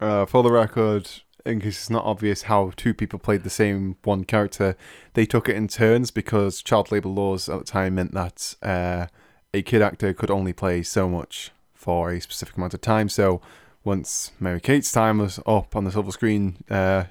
Uh, 0.00 0.26
for 0.26 0.42
the 0.42 0.50
record, 0.52 1.08
in 1.46 1.60
case 1.60 1.78
it's 1.78 1.90
not 1.90 2.04
obvious 2.04 2.42
how 2.42 2.72
two 2.76 2.92
people 2.92 3.18
played 3.18 3.44
the 3.44 3.50
same 3.50 3.96
one 4.04 4.24
character, 4.24 4.76
they 5.14 5.24
took 5.24 5.48
it 5.48 5.56
in 5.56 5.68
turns 5.68 6.10
because 6.10 6.60
child 6.60 6.90
labour 6.92 7.08
laws 7.08 7.48
at 7.48 7.58
the 7.58 7.64
time 7.64 7.94
meant 7.94 8.12
that 8.12 8.56
uh, 8.62 9.06
a 9.54 9.62
kid 9.62 9.82
actor 9.82 10.12
could 10.12 10.30
only 10.30 10.52
play 10.52 10.82
so 10.82 11.08
much 11.08 11.50
for 11.74 12.10
a 12.10 12.20
specific 12.20 12.56
amount 12.56 12.74
of 12.74 12.80
time. 12.80 13.08
So 13.08 13.40
once 13.84 14.32
Mary 14.40 14.60
Kate's 14.60 14.90
time 14.92 15.18
was 15.18 15.38
up 15.46 15.76
on 15.76 15.84
the 15.84 15.92
silver 15.92 16.10
screen, 16.12 16.56
uh, 16.70 17.04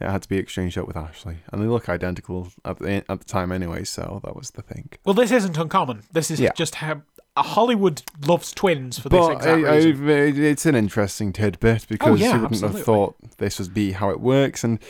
it 0.00 0.08
had 0.10 0.22
to 0.22 0.28
be 0.28 0.36
exchanged 0.36 0.76
out 0.76 0.86
with 0.86 0.96
Ashley, 0.96 1.36
and 1.52 1.62
they 1.62 1.66
look 1.66 1.88
identical 1.88 2.48
at 2.64 2.78
the 2.78 3.04
at 3.08 3.18
the 3.20 3.24
time 3.24 3.52
anyway. 3.52 3.84
So 3.84 4.20
that 4.24 4.34
was 4.34 4.50
the 4.50 4.62
thing. 4.62 4.90
Well, 5.04 5.14
this 5.14 5.30
isn't 5.30 5.56
uncommon. 5.56 6.02
This 6.12 6.30
is 6.30 6.40
Yeah. 6.40 6.50
just 6.56 6.76
how 6.76 7.02
Hollywood 7.36 8.02
loves 8.26 8.52
twins 8.52 8.98
for 8.98 9.08
this 9.08 9.18
But 9.26 9.32
exact 9.36 9.64
I, 9.64 9.70
I, 9.70 9.76
reason. 9.76 10.08
it's 10.44 10.66
an 10.66 10.74
interesting 10.74 11.32
tidbit 11.32 11.86
because 11.88 12.20
yeah, 12.20 12.26
you 12.26 12.32
wouldn't 12.42 12.52
absolutely. 12.52 12.78
have 12.80 12.84
thought 12.86 13.14
this 13.38 13.58
would 13.60 13.72
be 13.72 13.92
how 13.92 14.10
it 14.10 14.20
works. 14.20 14.64
And 14.64 14.80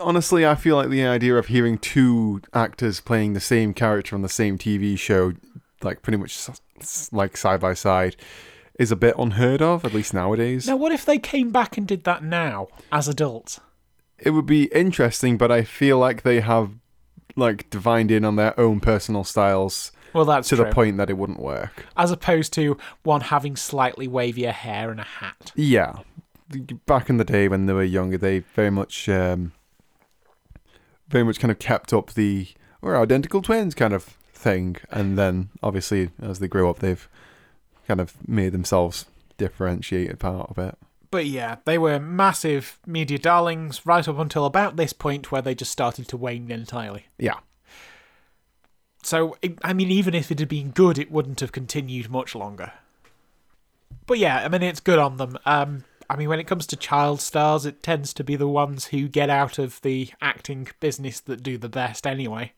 honestly, 0.00 0.46
I 0.46 0.54
feel 0.54 0.76
like 0.76 0.88
the 0.88 1.04
idea 1.04 1.36
of 1.36 1.46
hearing 1.46 1.78
two 1.78 2.40
actors 2.52 3.00
playing 3.00 3.32
the 3.32 3.40
same 3.40 3.74
character 3.74 4.14
on 4.16 4.22
the 4.22 4.28
same 4.28 4.58
TV 4.58 4.98
show, 4.98 5.32
like 5.82 6.02
pretty 6.02 6.16
much 6.18 6.48
like 7.12 7.36
side 7.36 7.60
by 7.60 7.74
side, 7.74 8.16
is 8.78 8.90
a 8.90 8.96
bit 8.96 9.14
unheard 9.18 9.62
of, 9.62 9.84
at 9.84 9.92
least 9.94 10.14
nowadays. 10.14 10.66
Now, 10.66 10.76
what 10.76 10.92
if 10.92 11.04
they 11.04 11.18
came 11.18 11.50
back 11.50 11.76
and 11.76 11.86
did 11.86 12.04
that 12.04 12.24
now 12.24 12.68
as 12.90 13.08
adults? 13.08 13.60
It 14.18 14.30
would 14.30 14.46
be 14.46 14.64
interesting, 14.66 15.36
but 15.36 15.50
I 15.50 15.62
feel 15.62 15.98
like 15.98 16.22
they 16.22 16.40
have 16.40 16.70
like 17.34 17.68
divined 17.70 18.10
in 18.10 18.24
on 18.24 18.36
their 18.36 18.58
own 18.60 18.78
personal 18.78 19.24
styles 19.24 19.90
Well, 20.12 20.24
that's 20.26 20.48
to 20.50 20.56
true. 20.56 20.64
the 20.66 20.70
point 20.70 20.96
that 20.98 21.08
it 21.10 21.16
wouldn't 21.16 21.40
work. 21.40 21.86
As 21.96 22.10
opposed 22.10 22.52
to 22.54 22.76
one 23.04 23.22
having 23.22 23.56
slightly 23.56 24.06
wavier 24.06 24.52
hair 24.52 24.90
and 24.90 25.00
a 25.00 25.04
hat. 25.04 25.50
Yeah, 25.56 26.00
back 26.86 27.08
in 27.10 27.16
the 27.16 27.24
day 27.24 27.48
when 27.48 27.66
they 27.66 27.72
were 27.72 27.82
younger, 27.82 28.18
they 28.18 28.40
very 28.40 28.70
much, 28.70 29.08
um, 29.08 29.52
very 31.08 31.24
much 31.24 31.38
kind 31.40 31.50
of 31.50 31.58
kept 31.58 31.92
up 31.92 32.12
the 32.14 32.48
we're 32.80 33.00
identical 33.00 33.42
twins 33.42 33.74
kind 33.74 33.92
of 33.94 34.02
thing, 34.32 34.76
and 34.90 35.16
then 35.16 35.50
obviously 35.62 36.10
as 36.20 36.38
they 36.40 36.48
grew 36.48 36.68
up, 36.68 36.80
they've 36.80 37.08
kind 37.86 38.00
of 38.00 38.14
made 38.28 38.50
themselves 38.52 39.06
differentiate 39.38 40.18
part 40.18 40.50
of 40.50 40.58
it. 40.58 40.76
But 41.10 41.26
yeah, 41.26 41.56
they 41.64 41.78
were 41.78 42.00
massive 42.00 42.78
media 42.86 43.18
darlings 43.18 43.84
right 43.84 44.06
up 44.08 44.18
until 44.18 44.46
about 44.46 44.76
this 44.76 44.92
point 44.92 45.30
where 45.30 45.42
they 45.42 45.54
just 45.54 45.70
started 45.70 46.08
to 46.08 46.16
wane 46.16 46.50
entirely. 46.50 47.06
Yeah, 47.18 47.38
So, 49.04 49.36
I- 49.44 49.56
I 49.62 49.72
mean, 49.72 49.90
even 49.90 50.14
if 50.14 50.30
it 50.30 50.38
had 50.38 50.48
been 50.48 50.70
good, 50.70 50.96
it 50.96 51.10
wouldn't 51.10 51.40
have 51.40 51.50
continued 51.52 52.08
much 52.08 52.34
longer. 52.36 52.72
But 54.06 54.18
yeah, 54.18 54.38
I 54.44 54.48
mean, 54.48 54.62
it's 54.62 54.80
good 54.80 54.98
on 54.98 55.16
them. 55.16 55.36
Um, 55.44 55.84
I 56.12 56.16
mean, 56.16 56.28
when 56.28 56.40
it 56.40 56.46
comes 56.46 56.66
to 56.66 56.76
child 56.76 57.22
stars, 57.22 57.64
it 57.64 57.82
tends 57.82 58.12
to 58.14 58.22
be 58.22 58.36
the 58.36 58.46
ones 58.46 58.88
who 58.88 59.08
get 59.08 59.30
out 59.30 59.58
of 59.58 59.80
the 59.80 60.10
acting 60.20 60.68
business 60.78 61.20
that 61.20 61.42
do 61.42 61.56
the 61.56 61.70
best 61.70 62.06
anyway. 62.06 62.52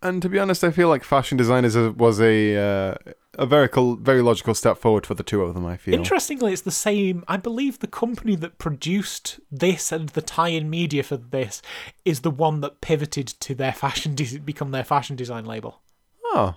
and 0.00 0.22
to 0.22 0.28
be 0.28 0.38
honest, 0.38 0.62
I 0.62 0.70
feel 0.70 0.88
like 0.88 1.02
fashion 1.02 1.36
designers 1.36 1.76
was 1.76 2.20
a 2.20 2.54
uh, 2.56 2.94
a 3.34 3.44
very 3.44 3.68
col- 3.68 3.96
very 3.96 4.22
logical 4.22 4.54
step 4.54 4.78
forward 4.78 5.04
for 5.04 5.14
the 5.14 5.24
two 5.24 5.42
of 5.42 5.54
them. 5.54 5.66
I 5.66 5.76
feel. 5.76 5.94
Interestingly, 5.94 6.52
it's 6.52 6.62
the 6.62 6.70
same. 6.70 7.24
I 7.26 7.38
believe 7.38 7.80
the 7.80 7.88
company 7.88 8.36
that 8.36 8.58
produced 8.58 9.40
this 9.50 9.90
and 9.90 10.10
the 10.10 10.22
tie-in 10.22 10.70
media 10.70 11.02
for 11.02 11.16
this 11.16 11.60
is 12.04 12.20
the 12.20 12.30
one 12.30 12.60
that 12.60 12.80
pivoted 12.80 13.26
to 13.26 13.54
their 13.56 13.72
fashion 13.72 14.14
de- 14.14 14.38
become 14.38 14.70
their 14.70 14.84
fashion 14.84 15.16
design 15.16 15.44
label, 15.44 15.82
oh, 16.26 16.54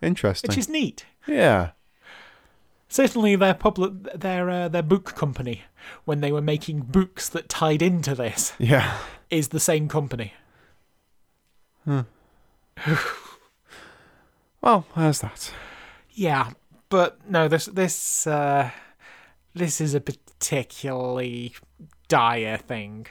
interesting. 0.00 0.48
which 0.48 0.58
is 0.58 0.68
neat. 0.68 1.06
yeah. 1.28 1.70
Certainly, 2.92 3.36
their 3.36 3.54
public, 3.54 3.92
their 4.14 4.50
uh, 4.50 4.68
their 4.68 4.82
book 4.82 5.14
company, 5.14 5.62
when 6.04 6.20
they 6.20 6.30
were 6.30 6.42
making 6.42 6.80
books 6.80 7.26
that 7.30 7.48
tied 7.48 7.80
into 7.80 8.14
this, 8.14 8.52
Yeah. 8.58 8.98
is 9.30 9.48
the 9.48 9.60
same 9.60 9.88
company. 9.88 10.34
Well, 14.60 14.84
there's 14.96 15.20
that. 15.20 15.52
Yeah, 16.12 16.50
but 16.90 17.18
no, 17.28 17.48
this 17.48 17.64
this 17.64 18.26
uh, 18.26 18.70
this 19.54 19.80
is 19.80 19.94
a 19.94 20.00
particularly 20.00 21.54
dire 22.08 22.58
thing. 22.58 23.06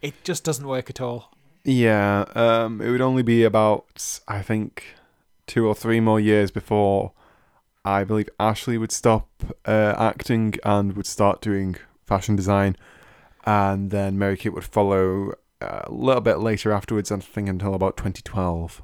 It 0.00 0.22
just 0.24 0.44
doesn't 0.44 0.66
work 0.66 0.88
at 0.88 1.00
all. 1.00 1.32
Yeah, 1.64 2.24
um, 2.34 2.80
it 2.80 2.90
would 2.90 3.00
only 3.02 3.22
be 3.22 3.42
about, 3.44 4.20
I 4.26 4.40
think, 4.42 4.94
two 5.46 5.66
or 5.66 5.74
three 5.74 6.00
more 6.00 6.18
years 6.20 6.50
before 6.50 7.12
I 7.84 8.04
believe 8.04 8.28
Ashley 8.38 8.78
would 8.78 8.92
stop 8.92 9.28
uh, 9.66 9.94
acting 9.98 10.54
and 10.64 10.94
would 10.94 11.06
start 11.06 11.40
doing 11.40 11.76
fashion 12.04 12.36
design. 12.36 12.76
And 13.44 13.90
then 13.90 14.18
Mary 14.18 14.36
Kate 14.36 14.54
would 14.54 14.64
follow 14.64 15.32
uh, 15.60 15.82
a 15.84 15.92
little 15.92 16.20
bit 16.20 16.38
later 16.38 16.72
afterwards, 16.72 17.10
I 17.10 17.18
think 17.18 17.48
until 17.48 17.74
about 17.74 17.96
2012. 17.96 18.82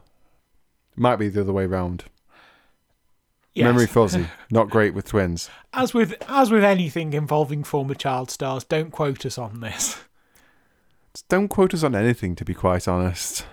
Might 0.96 1.16
be 1.16 1.28
the 1.28 1.42
other 1.42 1.52
way 1.52 1.66
round. 1.66 2.04
Yes. 3.54 3.64
Memory 3.64 3.86
fuzzy. 3.86 4.26
Not 4.50 4.70
great 4.70 4.94
with 4.94 5.06
twins. 5.06 5.48
As 5.72 5.94
with 5.94 6.14
as 6.28 6.50
with 6.50 6.64
anything 6.64 7.12
involving 7.12 7.64
former 7.64 7.94
child 7.94 8.30
stars, 8.30 8.64
don't 8.64 8.90
quote 8.90 9.24
us 9.24 9.38
on 9.38 9.60
this. 9.60 9.98
Don't 11.28 11.48
quote 11.48 11.74
us 11.74 11.82
on 11.82 11.96
anything, 11.96 12.36
to 12.36 12.44
be 12.44 12.54
quite 12.54 12.86
honest. 12.86 13.46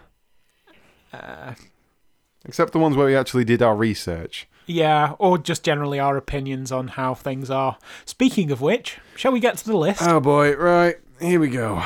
Uh, 1.12 1.53
Except 2.45 2.73
the 2.73 2.79
ones 2.79 2.95
where 2.95 3.08
we 3.08 3.15
actually 3.15 3.45
did 3.45 3.63
our 3.63 3.75
research. 3.75 4.47
Yeah, 4.67 5.13
or 5.19 5.38
just 5.38 5.63
generally 5.63 5.99
our 5.99 6.17
opinions 6.17 6.71
on 6.71 6.89
how 6.89 7.13
things 7.13 7.49
are. 7.49 7.78
Speaking 8.06 8.51
of 8.51 8.62
which, 8.62 8.97
shall 9.15 9.32
we 9.32 9.39
get 9.39 9.58
to 9.58 9.65
the 9.65 9.78
list? 9.78 10.01
Oh 10.01 10.19
boy, 10.19 10.56
right, 10.56 10.95
here 11.21 11.39
we 11.39 11.49
go. 11.49 11.84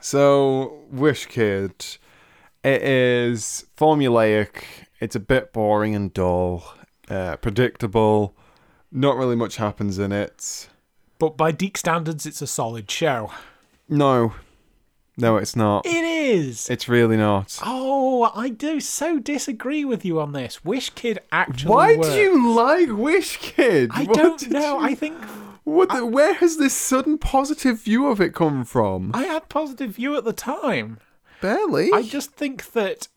So, 0.00 0.80
Wish 0.90 1.26
Kid. 1.26 1.72
It 2.62 2.82
is 2.82 3.66
formulaic, 3.76 4.64
it's 4.98 5.14
a 5.14 5.20
bit 5.20 5.52
boring 5.52 5.94
and 5.94 6.12
dull, 6.14 6.64
uh, 7.10 7.36
predictable, 7.36 8.34
not 8.90 9.16
really 9.16 9.36
much 9.36 9.56
happens 9.56 9.98
in 9.98 10.12
it. 10.12 10.68
but 11.18 11.36
by 11.36 11.52
DiC 11.52 11.76
standards, 11.76 12.24
it's 12.24 12.40
a 12.40 12.46
solid 12.46 12.90
show. 12.90 13.30
No, 13.86 14.32
no, 15.16 15.36
it's 15.36 15.54
not. 15.56 15.86
It 15.86 16.04
is. 16.04 16.68
It's 16.68 16.88
really 16.88 17.16
not. 17.16 17.58
Oh, 17.64 18.30
I 18.34 18.48
do 18.48 18.80
so 18.80 19.18
disagree 19.18 19.84
with 19.84 20.04
you 20.04 20.20
on 20.20 20.32
this. 20.32 20.64
Wish 20.64 20.90
Kid 20.90 21.18
actually. 21.30 21.70
Why 21.70 21.96
do 21.96 22.12
you 22.14 22.54
like 22.54 22.90
Wish 22.90 23.36
Kid? 23.38 23.90
I 23.92 24.04
What 24.04 24.16
don't 24.16 24.50
know. 24.50 24.78
you- 24.80 24.84
I 24.84 24.94
think 24.94 25.16
What? 25.64 25.88
The, 25.90 26.04
where 26.04 26.34
has 26.34 26.56
this 26.58 26.74
sudden 26.74 27.16
positive 27.18 27.80
view 27.82 28.06
of 28.08 28.20
it 28.20 28.34
come 28.34 28.64
from? 28.64 29.10
I 29.14 29.24
had 29.24 29.48
positive 29.48 29.92
view 29.92 30.16
at 30.16 30.24
the 30.24 30.32
time. 30.32 30.98
Barely. 31.40 31.90
I 31.92 32.02
just 32.02 32.32
think 32.32 32.72
that 32.72 33.08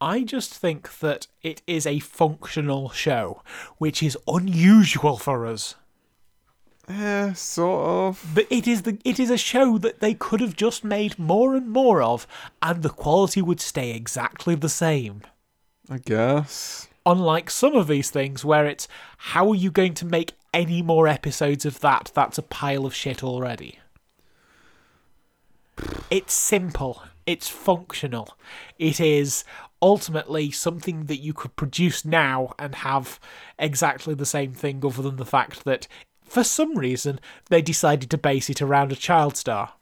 I 0.00 0.22
just 0.24 0.52
think 0.52 0.98
that 0.98 1.28
it 1.42 1.62
is 1.66 1.86
a 1.86 2.00
functional 2.00 2.90
show, 2.90 3.42
which 3.78 4.02
is 4.02 4.18
unusual 4.28 5.16
for 5.16 5.46
us. 5.46 5.76
Eh, 6.88 7.32
sort 7.32 7.88
of. 7.88 8.30
But 8.34 8.46
it 8.50 8.66
is 8.68 8.82
the 8.82 8.98
it 9.04 9.18
is 9.18 9.30
a 9.30 9.38
show 9.38 9.78
that 9.78 10.00
they 10.00 10.14
could 10.14 10.40
have 10.40 10.56
just 10.56 10.84
made 10.84 11.18
more 11.18 11.54
and 11.56 11.70
more 11.70 12.02
of, 12.02 12.26
and 12.62 12.82
the 12.82 12.90
quality 12.90 13.40
would 13.40 13.60
stay 13.60 13.92
exactly 13.92 14.54
the 14.54 14.68
same. 14.68 15.22
I 15.88 15.98
guess. 15.98 16.88
Unlike 17.06 17.50
some 17.50 17.74
of 17.74 17.86
these 17.86 18.10
things 18.10 18.44
where 18.44 18.66
it's 18.66 18.88
how 19.18 19.50
are 19.50 19.54
you 19.54 19.70
going 19.70 19.94
to 19.94 20.06
make 20.06 20.32
any 20.52 20.82
more 20.82 21.06
episodes 21.08 21.64
of 21.66 21.80
that? 21.80 22.10
That's 22.14 22.38
a 22.38 22.42
pile 22.42 22.86
of 22.86 22.94
shit 22.94 23.22
already. 23.22 23.78
It's 26.10 26.32
simple. 26.32 27.02
It's 27.26 27.48
functional. 27.48 28.36
It 28.78 29.00
is 29.00 29.44
ultimately 29.82 30.50
something 30.50 31.04
that 31.06 31.20
you 31.20 31.34
could 31.34 31.56
produce 31.56 32.04
now 32.04 32.54
and 32.58 32.74
have 32.76 33.18
exactly 33.58 34.14
the 34.14 34.26
same 34.26 34.52
thing, 34.52 34.82
other 34.84 35.02
than 35.02 35.16
the 35.16 35.26
fact 35.26 35.64
that 35.64 35.88
for 36.24 36.44
some 36.44 36.76
reason 36.76 37.20
they 37.48 37.62
decided 37.62 38.10
to 38.10 38.18
base 38.18 38.50
it 38.50 38.60
around 38.60 38.92
a 38.92 38.96
child 38.96 39.36
star. 39.36 39.74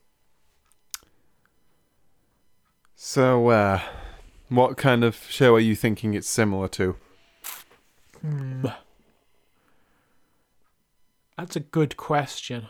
So, 2.94 3.48
uh, 3.48 3.80
what 4.48 4.76
kind 4.76 5.02
of 5.02 5.16
show 5.28 5.54
are 5.54 5.60
you 5.60 5.74
thinking 5.74 6.14
it's 6.14 6.28
similar 6.28 6.68
to? 6.68 6.96
That's 11.36 11.56
a 11.56 11.60
good 11.60 11.96
question. 11.96 12.68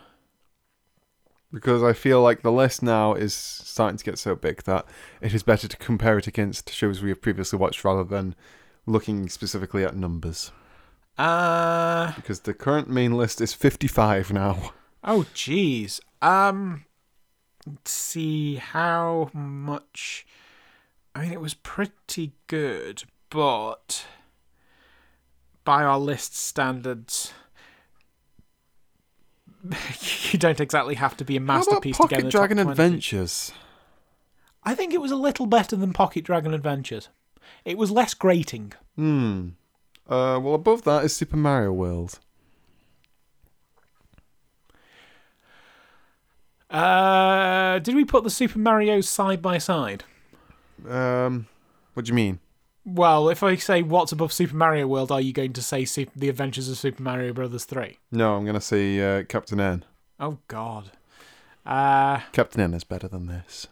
Because 1.53 1.83
I 1.83 1.93
feel 1.93 2.23
like 2.23 2.41
the 2.41 2.51
list 2.51 2.83
now 2.83 3.13
is 3.13 3.35
starting 3.35 3.99
to 3.99 4.05
get 4.05 4.19
so 4.19 4.35
big 4.35 4.63
that 4.63 4.87
it 5.21 5.35
is 5.35 5.43
better 5.43 5.69
to 5.69 5.77
compare 5.77 6.17
it 6.17 6.27
against 6.27 6.73
shows 6.73 7.03
we 7.03 7.11
have 7.11 7.21
previously 7.21 7.59
watched 7.59 7.85
rather 7.85 8.05
than 8.05 8.35
looking 8.87 9.29
specifically 9.29 9.85
at 9.85 9.95
numbers. 9.95 10.51
Uh 11.19 12.13
Because 12.17 12.41
the 12.41 12.55
current 12.55 12.89
main 12.89 13.13
list 13.13 13.41
is 13.41 13.53
55 13.53 14.33
now. 14.33 14.73
Oh, 15.05 15.27
jeez. 15.35 16.01
Um, 16.21 16.85
let's 17.67 17.91
see 17.91 18.57
how 18.57 19.31
much. 19.33 20.27
I 21.15 21.23
mean, 21.23 21.33
it 21.33 21.41
was 21.41 21.55
pretty 21.55 22.33
good, 22.47 23.03
but 23.29 24.07
by 25.65 25.83
our 25.83 25.99
list 25.99 26.37
standards, 26.37 27.33
you 30.31 30.39
don't 30.39 30.61
exactly 30.61 30.95
have 30.95 31.17
to 31.19 31.25
be 31.25 31.37
a 31.37 31.41
How 31.41 31.45
about 31.45 31.57
masterpiece 31.57 31.97
to 31.99 32.07
get 32.09 32.19
Pocket 32.21 32.31
Dragon 32.31 32.59
Adventures? 32.59 33.53
I 34.65 34.75
think 34.75 34.95
it 34.95 35.01
was 35.01 35.11
a 35.11 35.17
little 35.17 35.47
better 35.47 35.77
than 35.77 35.93
Pocket 35.93 36.25
Dragon 36.25 36.55
Adventures. 36.55 37.09
It 37.65 37.77
was 37.77 37.91
less 37.91 38.15
grating. 38.15 38.73
Hmm. 38.97 39.51
Uh, 40.09 40.39
well, 40.43 40.55
above 40.55 40.83
that 40.83 41.05
is 41.05 41.15
Super 41.17 41.37
Mario 41.37 41.73
World. 41.73 42.19
Uh, 46.71 47.79
did 47.81 47.95
we 47.95 48.05
put 48.05 48.25
the 48.25 48.31
Super 48.31 48.59
Mario's 48.59 49.09
side 49.09 49.43
by 49.43 49.59
side? 49.59 50.05
Um, 50.89 51.47
what 51.95 52.07
do 52.07 52.11
you 52.11 52.15
mean? 52.15 52.41
Well, 52.85 53.29
if 53.29 53.43
I 53.43 53.57
say 53.57 53.83
what's 53.83 54.11
above 54.11 54.33
Super 54.33 54.57
Mario 54.57 54.87
World, 54.87 55.13
are 55.13 55.21
you 55.21 55.33
going 55.33 55.53
to 55.53 55.63
say 55.63 55.85
Super, 55.85 56.11
The 56.17 56.29
Adventures 56.29 56.69
of 56.69 56.79
Super 56.79 57.03
Mario 57.03 57.33
Brothers 57.33 57.65
3? 57.65 57.99
No, 58.11 58.35
I'm 58.35 58.45
gonna 58.45 58.61
say 58.61 59.01
uh, 59.01 59.23
Captain 59.25 59.61
N. 59.61 59.85
Oh, 60.19 60.39
God. 60.49 60.91
Uh, 61.65 62.21
Captain 62.33 62.61
N 62.61 62.75
is 62.75 62.85
better 62.85 63.07
than 63.07 63.27
this. 63.27 63.69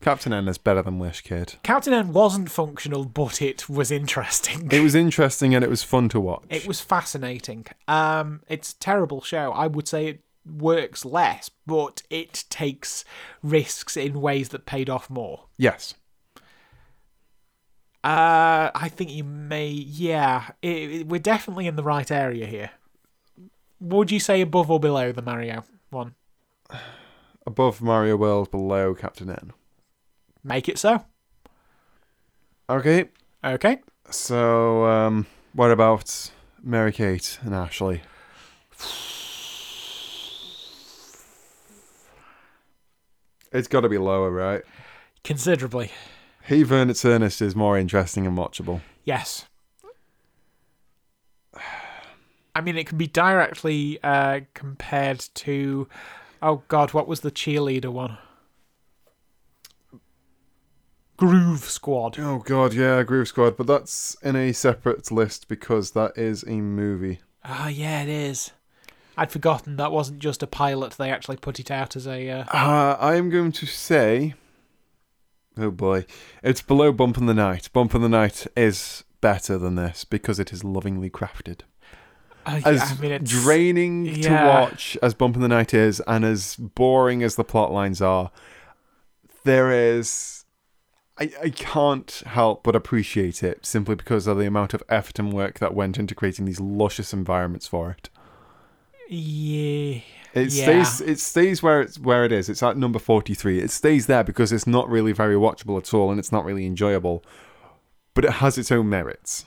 Captain 0.00 0.32
N 0.32 0.46
is 0.48 0.58
better 0.58 0.80
than 0.82 0.98
Wish 0.98 1.22
Kid. 1.22 1.54
Captain 1.62 1.92
N 1.92 2.12
wasn't 2.12 2.50
functional, 2.50 3.04
but 3.04 3.42
it 3.42 3.68
was 3.68 3.90
interesting. 3.90 4.68
It 4.70 4.80
was 4.80 4.94
interesting 4.94 5.54
and 5.54 5.64
it 5.64 5.70
was 5.70 5.82
fun 5.82 6.08
to 6.10 6.20
watch. 6.20 6.44
It 6.50 6.66
was 6.66 6.80
fascinating. 6.80 7.66
Um, 7.88 8.42
it's 8.48 8.72
a 8.72 8.78
terrible 8.78 9.20
show. 9.22 9.50
I 9.52 9.66
would 9.66 9.88
say 9.88 10.06
it 10.06 10.20
works 10.46 11.04
less, 11.04 11.50
but 11.66 12.02
it 12.10 12.44
takes 12.48 13.04
risks 13.42 13.96
in 13.96 14.20
ways 14.20 14.50
that 14.50 14.66
paid 14.66 14.88
off 14.88 15.10
more. 15.10 15.46
yes. 15.56 15.94
Uh, 18.04 18.70
I 18.74 18.88
think 18.88 19.10
you 19.10 19.24
may, 19.24 19.66
yeah. 19.68 20.50
It, 20.62 20.68
it- 20.90 21.06
we're 21.08 21.18
definitely 21.18 21.66
in 21.66 21.74
the 21.76 21.82
right 21.82 22.08
area 22.10 22.46
here. 22.46 22.70
Would 23.80 24.10
you 24.12 24.20
say 24.20 24.40
above 24.40 24.70
or 24.70 24.78
below 24.78 25.10
the 25.12 25.20
Mario 25.20 25.64
one? 25.90 26.14
Above 27.46 27.82
Mario 27.82 28.16
World, 28.16 28.50
below 28.52 28.94
Captain 28.94 29.28
N. 29.30 29.52
Make 30.44 30.68
it 30.68 30.78
so. 30.78 31.04
Okay. 32.70 33.08
Okay. 33.44 33.80
So, 34.10 34.84
um, 34.84 35.26
what 35.52 35.70
about 35.70 36.30
Mary 36.62 36.92
Kate 36.92 37.38
and 37.42 37.54
Ashley? 37.54 38.02
It's 43.50 43.68
got 43.68 43.80
to 43.80 43.88
be 43.88 43.98
lower, 43.98 44.30
right? 44.30 44.62
Considerably. 45.24 45.90
Hey 46.42 46.62
Vern, 46.62 46.90
It's 46.90 47.04
Ernest 47.04 47.42
is 47.42 47.54
more 47.54 47.78
interesting 47.78 48.26
and 48.26 48.36
watchable. 48.36 48.80
Yes. 49.04 49.46
I 52.54 52.60
mean, 52.60 52.76
it 52.76 52.86
can 52.86 52.98
be 52.98 53.06
directly 53.06 53.98
uh, 54.02 54.40
compared 54.54 55.20
to. 55.34 55.88
Oh 56.40 56.62
God, 56.68 56.92
what 56.92 57.06
was 57.08 57.20
the 57.20 57.30
cheerleader 57.30 57.92
one? 57.92 58.18
Groove 61.18 61.64
Squad. 61.64 62.18
Oh 62.18 62.38
god, 62.38 62.72
yeah, 62.72 63.02
Groove 63.02 63.28
Squad, 63.28 63.56
but 63.56 63.66
that's 63.66 64.16
in 64.22 64.36
a 64.36 64.52
separate 64.52 65.10
list 65.10 65.48
because 65.48 65.90
that 65.90 66.16
is 66.16 66.44
a 66.46 66.60
movie. 66.60 67.18
Ah, 67.44 67.66
yeah, 67.68 68.02
it 68.02 68.08
is. 68.08 68.52
I'd 69.16 69.32
forgotten 69.32 69.76
that 69.76 69.90
wasn't 69.90 70.20
just 70.20 70.44
a 70.44 70.46
pilot; 70.46 70.92
they 70.92 71.10
actually 71.10 71.36
put 71.36 71.58
it 71.58 71.72
out 71.72 71.96
as 71.96 72.06
a. 72.06 72.30
Uh... 72.30 72.44
Uh, 72.52 72.96
I 73.00 73.16
am 73.16 73.30
going 73.30 73.50
to 73.50 73.66
say, 73.66 74.34
oh 75.58 75.72
boy, 75.72 76.06
it's 76.42 76.62
below 76.62 76.92
Bump 76.92 77.18
in 77.18 77.26
the 77.26 77.34
Night. 77.34 77.68
Bump 77.72 77.96
in 77.96 78.00
the 78.02 78.08
Night 78.08 78.46
is 78.56 79.02
better 79.20 79.58
than 79.58 79.74
this 79.74 80.04
because 80.04 80.38
it 80.38 80.52
is 80.52 80.62
lovingly 80.62 81.10
crafted. 81.10 81.62
uh, 82.46 82.60
As 82.64 82.92
I 82.92 83.02
mean, 83.02 83.10
it's 83.10 83.28
draining 83.28 84.20
to 84.22 84.30
watch 84.30 84.96
as 85.02 85.14
Bump 85.14 85.34
in 85.34 85.42
the 85.42 85.48
Night 85.48 85.74
is, 85.74 86.00
and 86.06 86.24
as 86.24 86.54
boring 86.54 87.24
as 87.24 87.34
the 87.34 87.42
plot 87.42 87.72
lines 87.72 88.00
are, 88.00 88.30
there 89.42 89.72
is. 89.72 90.37
I, 91.20 91.30
I 91.44 91.50
can't 91.50 92.22
help 92.26 92.62
but 92.62 92.76
appreciate 92.76 93.42
it 93.42 93.66
simply 93.66 93.94
because 93.96 94.26
of 94.26 94.38
the 94.38 94.46
amount 94.46 94.74
of 94.74 94.82
effort 94.88 95.18
and 95.18 95.32
work 95.32 95.58
that 95.58 95.74
went 95.74 95.98
into 95.98 96.14
creating 96.14 96.44
these 96.44 96.60
luscious 96.60 97.12
environments 97.12 97.66
for 97.66 97.90
it. 97.90 98.08
Yeah. 99.08 100.00
It 100.34 100.52
Yeah. 100.52 100.82
stays. 100.84 101.00
It 101.00 101.18
stays 101.18 101.62
where 101.62 101.80
it's 101.80 101.98
where 101.98 102.24
it 102.24 102.30
is. 102.32 102.48
It's 102.48 102.62
at 102.62 102.76
number 102.76 102.98
forty-three. 102.98 103.58
It 103.60 103.70
stays 103.70 104.06
there 104.06 104.22
because 104.22 104.52
it's 104.52 104.66
not 104.66 104.88
really 104.88 105.12
very 105.12 105.34
watchable 105.34 105.78
at 105.78 105.92
all, 105.94 106.10
and 106.10 106.18
it's 106.20 106.30
not 106.30 106.44
really 106.44 106.66
enjoyable. 106.66 107.24
But 108.14 108.24
it 108.26 108.32
has 108.32 108.58
its 108.58 108.70
own 108.70 108.88
merits. 108.88 109.46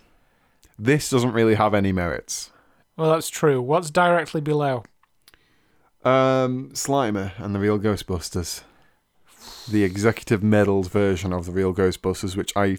This 0.79 1.09
doesn't 1.09 1.33
really 1.33 1.53
have 1.55 1.73
any 1.75 1.91
merits. 1.91 2.49
Well, 2.97 3.11
that's 3.11 3.29
true. 3.29 3.61
What's 3.61 3.91
directly 3.91 4.41
below? 4.41 4.83
Um, 6.03 6.71
Slimer 6.73 7.33
and 7.37 7.53
the 7.53 7.59
Real 7.59 7.77
Ghostbusters, 7.77 8.63
the 9.69 9.83
executive 9.83 10.43
medals 10.43 10.87
version 10.87 11.33
of 11.33 11.45
the 11.45 11.51
Real 11.51 11.73
Ghostbusters, 11.73 12.35
which 12.35 12.51
I, 12.55 12.77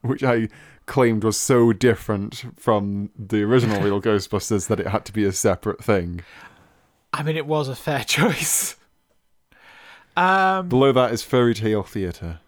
which 0.00 0.22
I 0.22 0.48
claimed 0.86 1.24
was 1.24 1.36
so 1.36 1.72
different 1.72 2.44
from 2.58 3.10
the 3.18 3.42
original 3.42 3.80
Real 3.80 4.00
Ghostbusters 4.02 4.68
that 4.68 4.80
it 4.80 4.88
had 4.88 5.04
to 5.06 5.12
be 5.12 5.24
a 5.24 5.32
separate 5.32 5.82
thing. 5.82 6.22
I 7.12 7.22
mean, 7.22 7.36
it 7.36 7.46
was 7.46 7.68
a 7.68 7.76
fair 7.76 8.04
choice. 8.04 8.76
Um, 10.16 10.68
Below 10.68 10.92
that 10.92 11.12
is 11.12 11.22
Fairy 11.22 11.54
Tale 11.54 11.82
Theatre. 11.82 12.40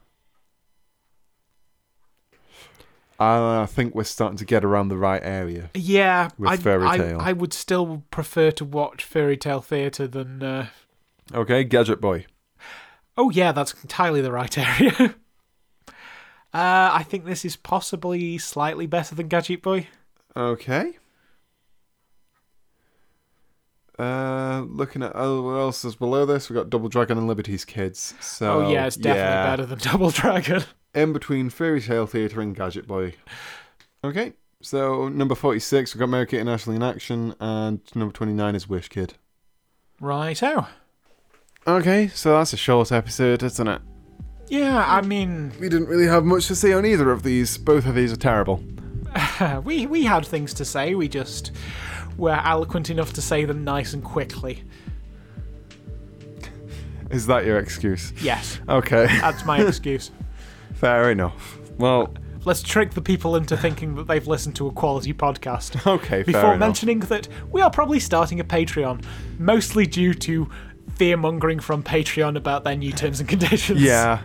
I 3.19 3.67
think 3.67 3.95
we're 3.95 4.05
starting 4.05 4.37
to 4.39 4.45
get 4.45 4.65
around 4.65 4.89
the 4.89 4.97
right 4.97 5.23
area. 5.23 5.71
yeah, 5.75 6.31
With 6.37 6.51
I, 6.51 6.57
Fairy 6.57 6.87
I, 6.87 6.99
Tale. 6.99 7.21
I 7.21 7.33
would 7.33 7.53
still 7.53 8.03
prefer 8.11 8.51
to 8.53 8.65
watch 8.65 9.05
Fairy 9.05 9.37
Tale 9.37 9.61
Theatre 9.61 10.07
than. 10.07 10.43
Uh... 10.43 10.67
Okay, 11.33 11.65
Gadget 11.65 12.01
Boy. 12.01 12.27
Oh, 13.17 13.31
yeah, 13.31 13.53
that's 13.53 13.75
entirely 13.83 14.21
the 14.21 14.33
right 14.33 14.57
area. 14.81 15.15
uh, 15.89 15.93
I 16.53 17.05
think 17.09 17.25
this 17.25 17.45
is 17.45 17.57
possibly 17.57 18.39
slightly 18.39 18.87
better 18.87 19.15
than 19.15 19.29
Gadget 19.29 19.63
Boy. 19.63 19.89
Okay. 20.37 20.95
Uh, 23.97 24.65
looking 24.69 25.05
at 25.05 25.13
oh, 25.15 25.43
what 25.43 25.53
else 25.53 25.85
is 25.85 25.95
below 25.95 26.27
this? 26.27 26.51
we've 26.51 26.57
got 26.57 26.69
Double 26.69 26.89
Dragon 26.89 27.17
and 27.17 27.29
Liberty's 27.29 27.65
Kids. 27.65 28.15
So 28.21 28.63
oh, 28.65 28.73
yeah, 28.73 28.87
it's 28.87 28.97
definitely 28.97 29.21
yeah. 29.21 29.51
better 29.51 29.67
than 29.67 29.79
Double 29.93 30.11
Dragon. 30.11 30.65
In 30.95 31.13
between 31.13 31.49
Fairy 31.49 31.81
Tale 31.81 32.07
Theatre 32.07 32.41
and 32.41 32.57
Gadget 32.57 32.89
Boy. 32.89 33.15
Okay, 34.03 34.33
so 34.61 35.09
number 35.09 35.37
forty-six, 35.37 35.95
we've 35.95 36.01
got 36.01 36.09
Mary 36.09 36.27
Kate 36.27 36.41
and 36.41 36.49
Ashley 36.51 36.75
in 36.75 36.83
action, 36.83 37.37
and 37.39 37.81
number 37.95 38.13
twenty-nine 38.13 38.57
is 38.57 38.69
Wish 38.69 38.89
Kid. 38.89 39.15
Right 40.01 40.43
Righto. 40.43 40.67
Okay, 41.67 42.09
so 42.09 42.33
that's 42.37 42.53
a 42.53 42.57
short 42.59 42.93
episode, 42.93 43.43
isn't 43.43 43.67
it? 43.69 43.81
Yeah, 44.49 44.85
I 44.87 45.01
mean, 45.01 45.53
We 45.59 45.69
didn't 45.69 45.89
really 45.89 46.07
have 46.07 46.25
much 46.25 46.47
to 46.49 46.55
say 46.55 46.73
on 46.75 46.85
either 46.85 47.11
of 47.11 47.23
these. 47.23 47.57
Both 47.57 47.87
of 47.87 47.95
these 47.95 48.13
are 48.13 48.17
terrible. 48.17 48.63
we 49.65 49.87
we 49.87 50.05
had 50.05 50.27
things 50.27 50.53
to 50.55 50.65
say. 50.65 50.95
We 50.95 51.09
just 51.09 51.53
were 52.19 52.39
eloquent 52.45 52.91
enough 52.91 53.13
to 53.15 53.23
say 53.23 53.45
them 53.47 53.65
nice 53.65 53.95
and 53.95 54.05
quickly. 54.05 54.65
Is 57.11 57.27
that 57.27 57.45
your 57.47 57.59
excuse? 57.59 58.13
Yes, 58.23 58.61
Okay, 58.69 59.07
that's 59.07 59.45
my 59.45 59.61
excuse. 59.67 60.11
fair 60.75 61.11
enough. 61.11 61.59
Well, 61.79 62.15
Let's 62.47 62.63
trick 62.63 62.91
the 62.91 63.01
people 63.01 63.37
into 63.37 63.57
thinking 63.57 63.95
that 63.95 64.07
they've 64.07 64.27
listened 64.27 64.55
to 64.57 64.67
a 64.67 64.71
quality 64.73 65.15
podcast. 65.15 65.87
okay, 65.95 66.23
fair 66.23 66.25
Before 66.25 66.41
enough. 66.51 66.59
mentioning 66.59 67.01
that 67.01 67.27
we 67.51 67.63
are 67.63 67.71
probably 67.71 67.99
starting 67.99 68.39
a 68.39 68.45
Patreon, 68.45 69.03
mostly 69.39 69.87
due 69.87 70.13
to 70.13 70.51
fear 70.97 71.17
mongering 71.17 71.61
from 71.61 71.83
Patreon 71.83 72.37
about 72.37 72.65
their 72.65 72.77
new 72.77 72.93
terms 72.93 73.21
and 73.21 73.29
conditions. 73.29 73.83
Yeah, 73.83 74.21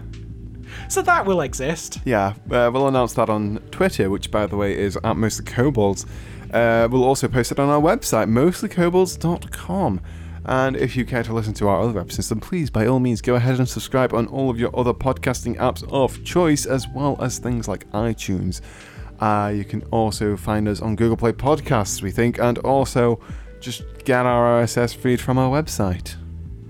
So 0.88 1.02
that 1.02 1.26
will 1.26 1.42
exist. 1.42 2.00
yeah. 2.06 2.34
Uh, 2.50 2.70
we'll 2.74 2.88
announce 2.88 3.14
that 3.14 3.30
on 3.30 3.58
Twitter, 3.72 4.10
which, 4.10 4.32
by 4.32 4.46
the 4.46 4.56
way, 4.56 4.78
is 4.78 4.98
at 5.04 5.18
Mostly 5.18 5.46
Kobolds. 5.46 6.06
Uh, 6.54 6.88
we'll 6.92 7.04
also 7.04 7.28
post 7.28 7.52
it 7.52 7.60
on 7.60 7.70
our 7.70 7.82
website, 7.82 8.28
mostlykobolds.com. 8.30 10.02
And 10.46 10.76
if 10.78 10.96
you 10.96 11.06
care 11.06 11.22
to 11.24 11.34
listen 11.34 11.54
to 11.56 11.68
our 11.68 11.82
other 11.82 12.00
episodes, 12.00 12.30
then 12.30 12.40
please, 12.40 12.70
by 12.70 12.88
all 12.88 13.00
means, 13.00 13.22
go 13.22 13.36
ahead 13.36 13.60
and 13.60 13.68
subscribe 13.70 14.14
on 14.14 14.26
all 14.28 14.50
of 14.50 14.60
your 14.60 14.72
other 14.78 14.94
podcasting 14.94 15.58
apps 15.58 15.84
of 15.92 16.24
choice, 16.24 16.66
as 16.66 16.88
well 16.88 17.18
as 17.22 17.38
things 17.40 17.68
like 17.68 17.88
iTunes. 17.92 18.62
Uh, 19.20 19.52
you 19.54 19.66
can 19.66 19.84
also 19.92 20.38
find 20.38 20.68
us 20.68 20.82
on 20.82 20.96
Google 20.96 21.18
Play 21.18 21.34
Podcasts, 21.34 22.02
we 22.02 22.10
think, 22.10 22.40
and 22.40 22.58
also 22.60 23.20
just 23.60 23.84
get 24.06 24.26
our 24.26 24.64
RSS 24.64 24.96
feed 24.96 25.20
from 25.20 25.38
our 25.38 25.52
website. 25.62 26.16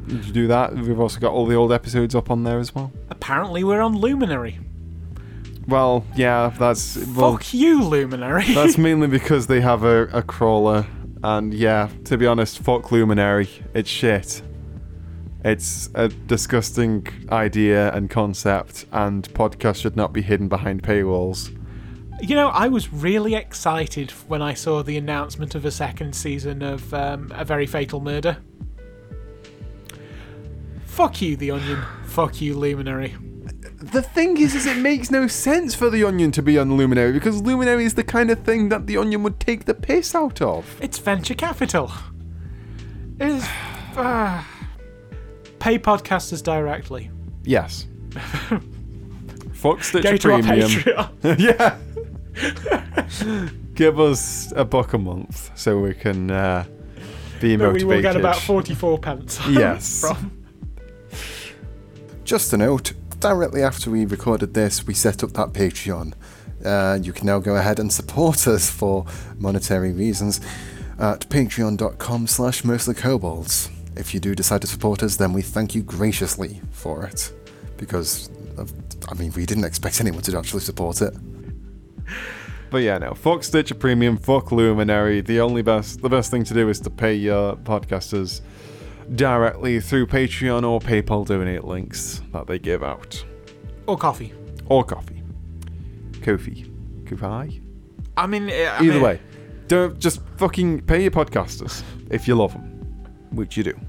You 0.10 0.34
do 0.34 0.48
that, 0.48 0.74
we've 0.74 1.00
also 1.00 1.20
got 1.20 1.32
all 1.32 1.46
the 1.46 1.56
old 1.56 1.72
episodes 1.72 2.16
up 2.16 2.32
on 2.32 2.44
there 2.44 2.60
as 2.60 2.74
well. 2.74 2.92
Apparently, 3.10 3.64
we're 3.64 3.82
on 3.82 3.96
Luminary. 3.96 4.60
Well, 5.68 6.04
yeah, 6.16 6.52
that's 6.58 6.98
well, 6.98 7.34
Fuck 7.34 7.54
you, 7.54 7.84
Luminary. 7.84 8.44
that's 8.56 8.78
mainly 8.78 9.08
because 9.08 9.46
they 9.46 9.62
have 9.62 9.84
a, 9.84 10.04
a 10.08 10.24
crawler, 10.24 10.88
and 11.24 11.54
yeah, 11.54 11.90
to 12.06 12.18
be 12.18 12.26
honest, 12.26 12.58
fuck 12.60 12.92
Luminary, 12.92 13.50
it's 13.76 13.90
shit. 13.90 14.42
It's 15.46 15.90
a 15.94 16.08
disgusting 16.10 17.08
idea 17.32 17.94
and 17.94 18.10
concept, 18.10 18.86
and 18.92 19.30
podcasts 19.34 19.82
should 19.82 19.96
not 19.96 20.12
be 20.12 20.24
hidden 20.24 20.48
behind 20.48 20.82
paywalls. 20.82 21.56
You 22.22 22.36
know, 22.36 22.50
I 22.50 22.68
was 22.68 22.92
really 22.92 23.36
excited 23.36 24.12
when 24.28 24.42
I 24.42 24.54
saw 24.54 24.82
the 24.84 24.98
announcement 24.98 25.56
of 25.56 25.64
a 25.66 25.72
second 25.72 26.14
season 26.14 26.62
of 26.62 26.94
um, 26.94 27.32
A 27.34 27.46
Very 27.46 27.66
Fatal 27.66 28.02
Murder. 28.02 28.38
Fuck 31.00 31.22
you, 31.22 31.38
The 31.38 31.52
Onion. 31.52 31.82
Fuck 32.08 32.42
you, 32.42 32.56
Luminary. 32.56 33.16
The 33.78 34.02
thing 34.02 34.36
is, 34.36 34.54
is 34.54 34.66
it 34.66 34.76
makes 34.76 35.10
no 35.10 35.28
sense 35.28 35.74
for 35.74 35.90
the 35.90 36.04
Onion 36.04 36.34
to 36.34 36.42
be 36.42 36.60
on 36.60 36.76
Luminary 36.76 37.14
because 37.14 37.42
Luminary 37.42 37.86
is 37.86 37.94
the 37.94 38.04
kind 38.04 38.30
of 38.30 38.40
thing 38.40 38.68
that 38.68 38.86
the 38.86 38.98
Onion 38.98 39.24
would 39.24 39.40
take 39.40 39.64
the 39.64 39.74
piss 39.74 40.14
out 40.14 40.42
of. 40.42 40.78
It's 40.82 40.98
venture 40.98 41.36
capital. 41.36 41.90
It 43.18 43.30
is. 43.30 43.46
ah. 43.96 44.46
pay 45.60 45.80
podcasters 45.80 46.44
directly. 46.44 47.10
Yes. 47.46 47.88
Fuck 49.54 49.78
Go 49.78 49.82
Stitcher 49.82 50.18
to 50.18 50.34
our 50.34 50.42
Patreon. 50.42 51.40
yeah. 51.40 51.78
Give 53.74 54.02
us 54.02 54.52
a 54.54 54.66
buck 54.66 54.92
a 54.92 54.98
month 54.98 55.58
so 55.58 55.80
we 55.80 55.94
can 55.94 56.30
uh, 56.30 56.66
be 57.40 57.56
But 57.56 57.72
we 57.72 57.86
will 57.86 58.02
get 58.02 58.18
about 58.18 58.42
44 58.42 59.00
pence. 59.00 59.40
Yes. 59.48 60.02
from. 60.02 60.39
Just 62.30 62.54
a 62.54 62.58
note, 62.58 62.94
directly 63.20 63.64
after 63.64 63.90
we 63.90 64.06
recorded 64.06 64.54
this, 64.54 64.86
we 64.86 64.94
set 64.94 65.24
up 65.24 65.32
that 65.32 65.52
Patreon. 65.52 66.14
Uh, 66.64 67.00
you 67.02 67.12
can 67.12 67.26
now 67.26 67.40
go 67.40 67.56
ahead 67.56 67.80
and 67.80 67.92
support 67.92 68.48
us 68.48 68.70
for 68.70 69.08
monetary 69.40 69.92
reasons 69.92 70.40
at 71.00 71.28
patreon.com 71.30 72.28
slash 72.28 72.62
mostlykobolds. 72.62 73.72
If 73.98 74.14
you 74.14 74.20
do 74.20 74.36
decide 74.36 74.62
to 74.62 74.68
support 74.68 75.02
us, 75.02 75.16
then 75.16 75.34
we 75.34 75.42
thank 75.42 75.74
you 75.74 75.82
graciously 75.82 76.62
for 76.70 77.04
it. 77.04 77.34
Because, 77.78 78.30
I 79.10 79.16
mean, 79.16 79.34
we 79.36 79.48
didn't 79.48 79.64
expect 79.64 80.00
anyone 80.00 80.22
to 80.22 80.38
actually 80.38 80.62
support 80.62 81.02
it. 81.02 81.16
But 82.70 82.84
yeah, 82.84 83.00
no. 83.00 83.16
Fuck 83.16 83.44
Stitcher 83.44 83.74
Premium. 83.74 84.18
Fuck 84.18 84.52
Luminary. 84.52 85.22
The 85.22 85.42
only 85.42 85.64
best, 85.64 86.04
the 86.04 86.10
best 86.10 86.30
thing 86.30 86.44
to 86.44 86.54
do 86.54 86.70
is 86.70 86.80
to 86.82 86.92
pay 86.92 87.16
your 87.16 87.56
podcasters 87.56 88.42
directly 89.16 89.80
through 89.80 90.08
Patreon 90.08 90.68
or 90.68 90.80
PayPal 90.80 91.26
donate 91.26 91.64
links 91.64 92.22
that 92.34 92.48
they 92.48 92.60
give 92.60 92.84
out, 92.84 93.24
Or 93.88 93.98
coffee. 93.98 94.34
or 94.68 94.84
coffee, 94.84 95.24
Kofi, 96.22 96.70
Kofi. 97.06 97.62
I 98.18 98.28
mean, 98.28 98.50
eh, 98.50 98.66
I 98.70 98.84
Either 98.84 98.94
mean, 98.94 99.02
way, 99.02 99.20
don't 99.68 99.98
just 100.00 100.22
fucking 100.38 100.82
pay 100.82 101.02
your 101.02 101.12
podcasters 101.12 101.84
if 102.10 102.28
you 102.28 102.36
love 102.36 102.54
them, 102.54 102.64
which 103.32 103.58
you 103.58 103.64
do, 103.64 103.80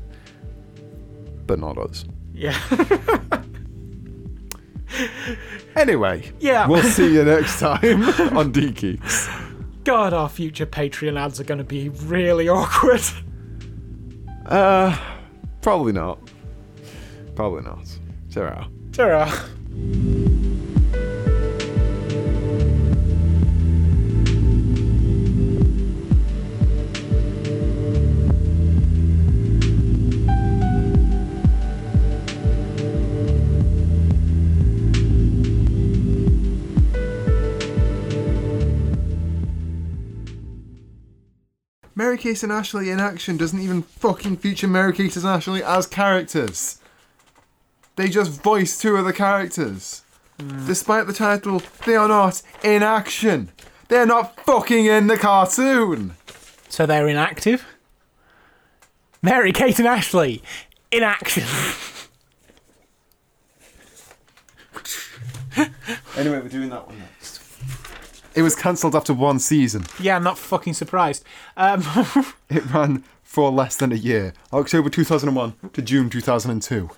but 1.46 1.59
not 1.59 1.76
us. 1.78 2.04
Yeah. 2.35 2.59
Anyway, 5.76 6.30
Yeah. 6.40 6.66
we'll 6.66 6.83
see 6.83 7.14
you 7.14 7.24
next 7.24 7.61
time 7.61 8.02
on 8.37 8.50
D 8.50 8.70
Geeks. 8.72 9.28
God, 9.85 10.12
our 10.12 10.28
future 10.28 10.66
Patreon 10.66 11.18
ads 11.18 11.38
are 11.40 11.44
going 11.44 11.59
to 11.59 11.64
be 11.64 11.88
really 11.88 12.48
awkward. 12.48 13.00
Uh, 14.50 14.96
probably 15.62 15.92
not. 15.92 16.18
Probably 17.36 17.62
not. 17.62 17.86
Ta-ra. 18.32 18.66
Mary 42.20 42.35
Kate 42.35 42.42
and 42.42 42.52
Ashley 42.52 42.90
in 42.90 43.00
action 43.00 43.38
doesn't 43.38 43.62
even 43.62 43.80
fucking 43.80 44.37
feature 44.37 44.68
Mary 44.68 44.92
Kate 44.92 45.16
and 45.16 45.24
Ashley 45.24 45.64
as 45.64 45.87
characters. 45.87 46.78
They 47.96 48.11
just 48.11 48.42
voice 48.42 48.78
two 48.78 48.94
of 48.96 49.06
the 49.06 49.12
characters. 49.14 50.02
Mm. 50.38 50.66
Despite 50.66 51.06
the 51.06 51.14
title, 51.14 51.62
they 51.87 51.96
are 51.96 52.09
not 52.09 52.42
in 52.62 52.83
action. 52.83 53.48
They're 53.88 54.04
not 54.04 54.38
fucking 54.44 54.85
in 54.85 55.06
the 55.06 55.16
cartoon. 55.16 56.12
So 56.68 56.85
they're 56.85 57.09
inactive? 57.09 57.64
Mary 59.22 59.52
Kate 59.52 59.78
and 59.78 59.88
Ashley 59.88 60.42
in 60.90 61.02
action. 61.02 61.44
Anyway, 66.18 66.38
we're 66.38 66.48
doing 66.48 66.68
that 66.68 66.87
one 66.87 66.98
next. 66.98 67.19
It 68.34 68.42
was 68.42 68.54
cancelled 68.54 68.94
after 68.94 69.12
one 69.12 69.38
season. 69.38 69.84
yeah, 70.00 70.16
I'm 70.16 70.22
not 70.24 70.38
fucking 70.38 70.74
surprised. 70.74 71.24
Um, 71.56 71.82
It 72.50 72.64
ran 72.72 73.04
for 73.22 73.50
less 73.50 73.76
than 73.76 73.92
a 73.92 73.96
year, 73.96 74.32
October 74.52 74.90
2001 74.90 75.54
to 75.72 75.82
June 75.82 76.10
2002. 76.10 76.90